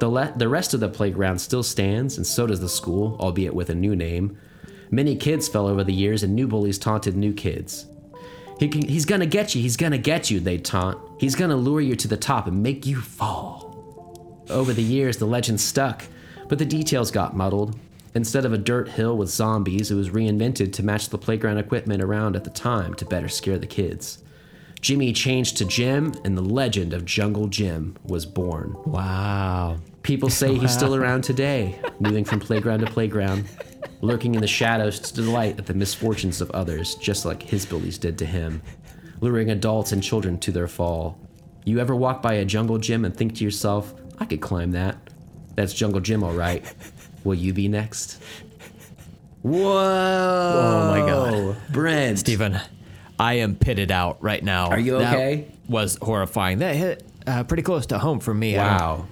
The, 0.00 0.08
le- 0.08 0.34
the 0.36 0.50
rest 0.50 0.74
of 0.74 0.80
the 0.80 0.88
playground 0.90 1.38
still 1.38 1.62
stands, 1.62 2.18
and 2.18 2.26
so 2.26 2.46
does 2.46 2.60
the 2.60 2.68
school, 2.68 3.16
albeit 3.18 3.54
with 3.54 3.70
a 3.70 3.74
new 3.74 3.96
name. 3.96 4.38
Many 4.90 5.16
kids 5.16 5.48
fell 5.48 5.66
over 5.66 5.82
the 5.82 5.94
years, 5.94 6.22
and 6.22 6.34
new 6.34 6.46
bullies 6.46 6.78
taunted 6.78 7.16
new 7.16 7.32
kids. 7.32 7.86
He 8.58 8.68
can, 8.68 8.82
he's 8.82 9.04
gonna 9.04 9.26
get 9.26 9.54
you, 9.54 9.62
he's 9.62 9.76
gonna 9.76 9.98
get 9.98 10.30
you, 10.30 10.40
they'd 10.40 10.64
taunt. 10.64 10.98
He's 11.18 11.34
gonna 11.34 11.56
lure 11.56 11.80
you 11.80 11.94
to 11.96 12.08
the 12.08 12.16
top 12.16 12.46
and 12.46 12.62
make 12.62 12.86
you 12.86 13.00
fall. 13.00 14.44
Over 14.50 14.72
the 14.72 14.82
years, 14.82 15.18
the 15.18 15.26
legend 15.26 15.60
stuck, 15.60 16.04
But 16.48 16.58
the 16.58 16.64
details 16.64 17.10
got 17.10 17.36
muddled. 17.36 17.78
Instead 18.14 18.46
of 18.46 18.54
a 18.54 18.58
dirt 18.58 18.88
hill 18.88 19.16
with 19.18 19.28
zombies, 19.28 19.90
it 19.90 19.94
was 19.94 20.08
reinvented 20.10 20.72
to 20.72 20.82
match 20.82 21.10
the 21.10 21.18
playground 21.18 21.58
equipment 21.58 22.02
around 22.02 22.36
at 22.36 22.44
the 22.44 22.50
time 22.50 22.94
to 22.94 23.04
better 23.04 23.28
scare 23.28 23.58
the 23.58 23.66
kids. 23.66 24.22
Jimmy 24.80 25.12
changed 25.12 25.56
to 25.58 25.64
Jim, 25.64 26.14
and 26.24 26.36
the 26.36 26.42
legend 26.42 26.94
of 26.94 27.04
Jungle 27.04 27.48
Jim 27.48 27.96
was 28.04 28.24
born. 28.24 28.76
Wow. 28.86 29.76
People 30.02 30.30
say 30.30 30.54
he's 30.54 30.72
still 30.78 30.94
around 30.94 31.22
today, 31.22 31.78
moving 32.00 32.24
from 32.24 32.40
playground 32.40 32.80
to 32.80 32.86
playground, 32.86 33.44
lurking 34.00 34.34
in 34.34 34.40
the 34.40 34.46
shadows 34.46 35.00
to 35.00 35.14
delight 35.14 35.58
at 35.58 35.66
the 35.66 35.74
misfortunes 35.74 36.40
of 36.40 36.50
others, 36.52 36.94
just 36.96 37.24
like 37.24 37.42
his 37.42 37.66
bullies 37.66 37.98
did 37.98 38.18
to 38.18 38.26
him, 38.26 38.62
luring 39.20 39.50
adults 39.50 39.92
and 39.92 40.02
children 40.02 40.38
to 40.38 40.52
their 40.52 40.68
fall. 40.68 41.18
You 41.64 41.78
ever 41.80 41.94
walk 41.94 42.22
by 42.22 42.34
a 42.34 42.44
jungle 42.44 42.78
gym 42.78 43.04
and 43.04 43.14
think 43.16 43.34
to 43.36 43.44
yourself, 43.44 43.94
I 44.18 44.24
could 44.24 44.40
climb 44.40 44.72
that? 44.72 44.96
That's 45.54 45.74
Jungle 45.74 46.00
Jim, 46.00 46.22
all 46.22 46.32
right. 46.32 46.64
Will 47.24 47.34
you 47.34 47.52
be 47.52 47.66
next? 47.68 48.22
Whoa! 49.42 49.60
Oh 49.62 50.90
my 50.90 50.98
God. 51.06 51.56
Brent. 51.72 52.18
Stephen, 52.18 52.60
I 53.18 53.34
am 53.34 53.56
pitted 53.56 53.90
out 53.90 54.22
right 54.22 54.42
now. 54.42 54.68
Are 54.70 54.78
you 54.78 54.98
That 54.98 55.14
okay? 55.14 55.48
was 55.68 55.98
horrifying. 56.00 56.58
That 56.58 56.76
hit 56.76 57.04
uh, 57.26 57.44
pretty 57.44 57.62
close 57.62 57.86
to 57.86 57.98
home 57.98 58.20
for 58.20 58.34
me. 58.34 58.56
Wow. 58.56 59.06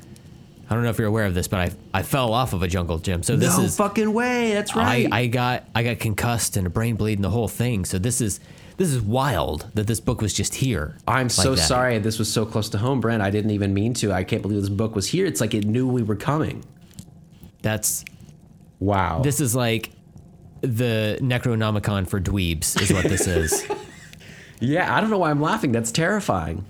I 0.68 0.75
don't 0.75 0.82
know 0.82 0.90
if 0.90 0.99
you're 0.99 1.06
aware 1.06 1.26
of 1.26 1.35
this, 1.35 1.46
but 1.49 1.61
I 1.61 1.70
I 1.94 2.02
fell 2.02 2.32
off 2.32 2.52
of 2.52 2.62
a 2.62 2.68
jungle 2.68 2.99
gym. 2.99 3.23
So 3.23 3.37
this 3.37 3.56
no 3.56 3.64
is 3.64 3.76
fucking 3.76 4.12
way. 4.12 4.52
That's 4.52 4.75
right. 4.75 5.08
I, 5.12 5.20
I 5.20 5.26
got 5.26 5.64
I 5.75 5.82
got 5.82 5.99
concussed 6.00 6.56
and 6.56 6.66
a 6.66 6.70
brain 6.70 6.96
bleed 6.96 7.18
and 7.18 7.25
the 7.25 7.30
whole 7.30 7.49
thing. 7.49 7.85
So 7.85 7.99
this 7.99 8.20
is 8.20 8.40
this 8.76 8.90
is 8.90 9.00
wild 9.00 9.70
that 9.75 9.87
this 9.87 10.00
book 10.00 10.20
was 10.20 10.35
just 10.35 10.54
here. 10.56 10.96
I'm 11.06 11.26
like 11.26 11.30
so 11.30 11.54
that. 11.54 11.62
sorry 11.62 11.99
this 11.99 12.18
was 12.18 12.30
so 12.32 12.44
close 12.44 12.68
to 12.70 12.78
home, 12.78 13.00
Brent. 13.00 13.23
I 13.23 13.30
didn't 13.30 13.52
even 13.52 13.73
mean 13.75 13.94
to. 13.94 14.12
I 14.12 14.25
can't 14.25 14.42
believe 14.42 14.61
this 14.61 14.68
book 14.68 14.94
was 14.96 15.06
here. 15.06 15.25
It's 15.26 15.40
like 15.40 15.54
it 15.54 15.64
knew 15.64 15.87
we 15.87 16.02
were 16.02 16.16
coming. 16.16 16.64
That's 17.62 18.04
Wow. 18.78 19.20
this 19.23 19.40
is 19.40 19.54
like 19.54 19.90
the 20.61 21.18
Necronomicon 21.23 22.08
for 22.08 22.20
dweebs 22.20 22.80
is 22.80 22.92
what 22.92 23.04
this 23.04 23.26
is. 23.26 23.66
yeah, 24.61 24.94
I 24.94 25.00
don't 25.00 25.11
know 25.11 25.18
why 25.18 25.30
I'm 25.30 25.40
laughing. 25.40 25.73
That's 25.73 25.92
terrifying. 25.92 26.64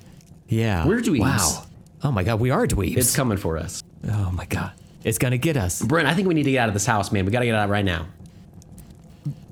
Yeah. 0.48 0.86
We're 0.86 1.00
dweebs. 1.00 1.20
Wow. 1.20 1.64
Oh 2.04 2.12
my 2.12 2.22
god, 2.22 2.40
we 2.40 2.50
are 2.50 2.66
dweebs. 2.66 2.96
It's 2.96 3.16
coming 3.16 3.38
for 3.38 3.56
us. 3.58 3.82
Oh 4.08 4.30
my 4.32 4.44
god. 4.46 4.72
It's 5.04 5.18
gonna 5.18 5.38
get 5.38 5.56
us. 5.56 5.82
Brent, 5.82 6.08
I 6.08 6.14
think 6.14 6.26
we 6.28 6.34
need 6.34 6.44
to 6.44 6.50
get 6.50 6.58
out 6.58 6.68
of 6.68 6.74
this 6.74 6.86
house, 6.86 7.12
man. 7.12 7.24
We 7.26 7.32
got 7.32 7.40
to 7.40 7.46
get 7.46 7.54
out 7.54 7.68
right 7.68 7.84
now. 7.84 8.06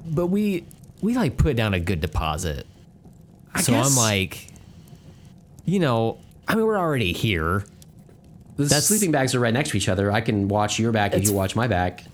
But 0.07 0.27
we 0.27 0.65
we 1.01 1.15
like 1.15 1.37
put 1.37 1.57
down 1.57 1.75
a 1.75 1.81
good 1.81 2.01
deposit. 2.01 2.67
I 3.55 3.63
so 3.63 3.73
guess 3.73 3.91
I'm 3.91 3.97
like 3.97 4.49
you 5.65 5.79
know, 5.79 6.19
I 6.47 6.55
mean 6.55 6.67
we're 6.67 6.79
already 6.79 7.13
here. 7.13 7.65
the 8.57 8.65
that's- 8.65 8.87
sleeping 8.87 9.13
bags 9.13 9.35
are 9.35 9.41
right 9.41 9.55
next 9.55 9.71
to 9.71 9.77
each 9.77 9.89
other. 9.89 10.11
I 10.13 10.21
can 10.21 10.49
watch 10.49 10.79
your 10.79 10.93
back 10.93 11.15
and 11.15 11.25
you 11.25 11.33
watch 11.33 11.57
my 11.57 11.67
back. 11.67 12.05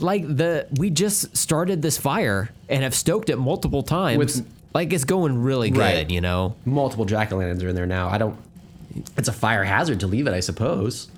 Like 0.00 0.22
the 0.26 0.66
we 0.78 0.90
just 0.90 1.36
started 1.36 1.82
this 1.82 1.98
fire 1.98 2.50
and 2.68 2.82
have 2.82 2.94
stoked 2.94 3.30
it 3.30 3.36
multiple 3.36 3.82
times. 3.82 4.18
With- 4.18 4.46
like 4.74 4.92
it's 4.92 5.04
going 5.04 5.42
really 5.42 5.70
good, 5.70 5.80
Right. 5.80 6.10
you 6.10 6.20
know. 6.20 6.54
Multiple 6.66 7.04
jack 7.06 7.32
o' 7.32 7.36
lanterns 7.38 7.62
are 7.64 7.68
in 7.70 7.74
there 7.74 7.86
now. 7.86 8.08
I 8.08 8.18
don't. 8.18 8.36
It's 9.16 9.28
a 9.28 9.32
fire 9.32 9.64
hazard 9.64 10.00
to 10.00 10.06
leave 10.06 10.26
it, 10.26 10.34
I 10.34 10.40
suppose. 10.40 11.08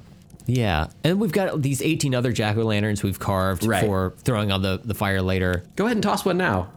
Yeah, 0.47 0.88
and 1.04 1.20
we've 1.20 1.32
got 1.32 1.61
these 1.62 1.80
18 1.82 2.14
other 2.14 2.32
jack 2.32 2.56
o' 2.56 2.62
lanterns 2.62 3.02
we've 3.02 3.18
carved 3.18 3.64
Right. 3.64 3.85
for 3.85 4.14
throwing 4.18 4.50
on 4.50 4.62
the, 4.62 4.80
the 4.82 4.94
fire 4.94 5.23
later. 5.23 5.64
Go 5.76 5.85
ahead 5.85 5.97
and 5.97 6.02
toss 6.02 6.25
one 6.25 6.38
now. 6.38 6.70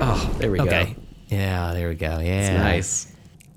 Oh, 0.00 0.34
there 0.38 0.50
we 0.50 0.58
go. 0.58 0.64
Okay. 0.64 0.84
go. 0.94 1.00
Yeah, 1.28 1.72
there 1.74 1.88
we 1.88 1.94
go. 1.94 2.18
Yeah, 2.20 2.56
Nice. 2.62 3.12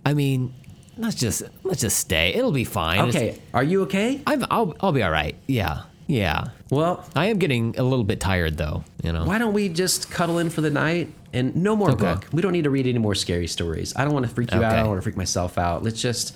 I 0.06 0.13
mean, 0.13 0.54
let's 0.97 1.15
just 1.15 1.43
let's 1.63 1.82
just 1.82 1.97
stay. 1.97 2.34
It'll 2.34 2.51
be 2.51 2.63
fine. 2.63 3.10
It's- 3.10 3.15
Okay, 3.15 3.39
are 3.54 3.63
you 3.63 3.84
okay? 3.84 4.21
I'm, 4.25 4.45
I'll 4.49 4.75
I'll 4.80 4.91
be 4.93 5.04
all 5.04 5.12
right. 5.12 5.36
Yeah, 5.47 5.84
yeah. 6.08 6.49
Well, 6.71 7.06
I 7.15 7.25
am 7.28 7.38
getting 7.39 7.75
a 7.78 7.84
little 7.84 8.06
bit 8.06 8.19
tired 8.19 8.58
though. 8.58 8.84
You 9.04 9.12
know. 9.12 9.25
why 9.25 9.38
don't 9.38 9.54
we 9.54 9.69
just 9.69 10.10
cuddle 10.10 10.38
in 10.39 10.49
for 10.49 10.62
the 10.62 10.69
night 10.71 11.13
and 11.34 11.56
no 11.58 11.75
more 11.75 11.91
Okay. 11.91 11.99
book? 12.13 12.28
We 12.32 12.41
don't 12.41 12.54
need 12.54 12.63
to 12.63 12.69
read 12.69 12.88
any 12.88 12.99
more 12.99 13.15
scary 13.15 13.47
stories. 13.47 13.93
I 13.95 14.06
don't 14.06 14.13
want 14.13 14.25
to 14.28 14.34
freak 14.34 14.51
you 14.54 14.63
out. 14.63 14.71
I 14.73 14.78
don't 14.78 14.88
want 14.88 14.97
to 14.99 15.04
freak 15.04 15.17
myself 15.17 15.58
out. 15.58 15.84
Let's 15.84 16.01
just 16.01 16.36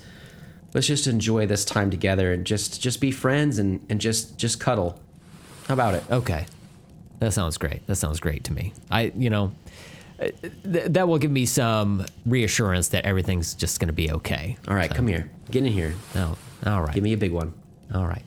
let's 0.74 0.86
just 0.86 1.06
enjoy 1.06 1.46
this 1.46 1.64
time 1.64 1.90
together 1.90 2.32
and 2.32 2.44
just 2.44 2.80
just 2.80 3.00
be 3.00 3.10
friends 3.10 3.58
and 3.58 3.84
and 3.88 4.00
just 4.00 4.38
just 4.38 4.60
cuddle. 4.60 5.00
How 5.68 5.74
about 5.74 5.94
it? 5.94 6.04
Okay. 6.10 6.46
That 7.20 7.32
sounds 7.32 7.56
great. 7.56 7.86
That 7.86 7.94
sounds 7.96 8.18
great 8.18 8.42
to 8.44 8.52
me. 8.52 8.72
I, 8.90 9.12
you 9.16 9.30
know, 9.30 9.52
uh, 10.18 10.28
th- 10.64 10.86
that 10.86 11.06
will 11.06 11.18
give 11.18 11.30
me 11.30 11.46
some 11.46 12.04
reassurance 12.26 12.88
that 12.88 13.04
everything's 13.04 13.54
just 13.54 13.78
going 13.78 13.86
to 13.86 13.92
be 13.92 14.10
okay. 14.10 14.56
All 14.66 14.74
right, 14.74 14.92
come 14.92 15.06
here. 15.06 15.30
Get 15.48 15.64
in 15.64 15.72
here. 15.72 15.94
No. 16.16 16.36
All 16.66 16.82
right. 16.82 16.92
Give 16.92 17.04
me 17.04 17.12
a 17.12 17.16
big 17.16 17.30
one. 17.30 17.54
All 17.94 18.08
right. 18.08 18.24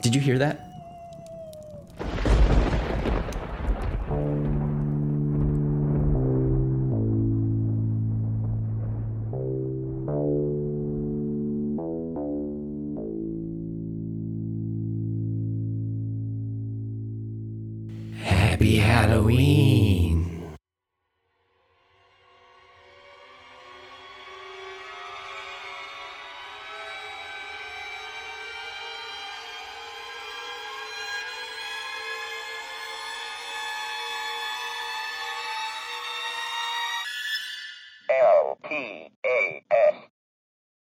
Did 0.00 0.14
you 0.14 0.20
hear 0.20 0.38
that? 0.38 0.66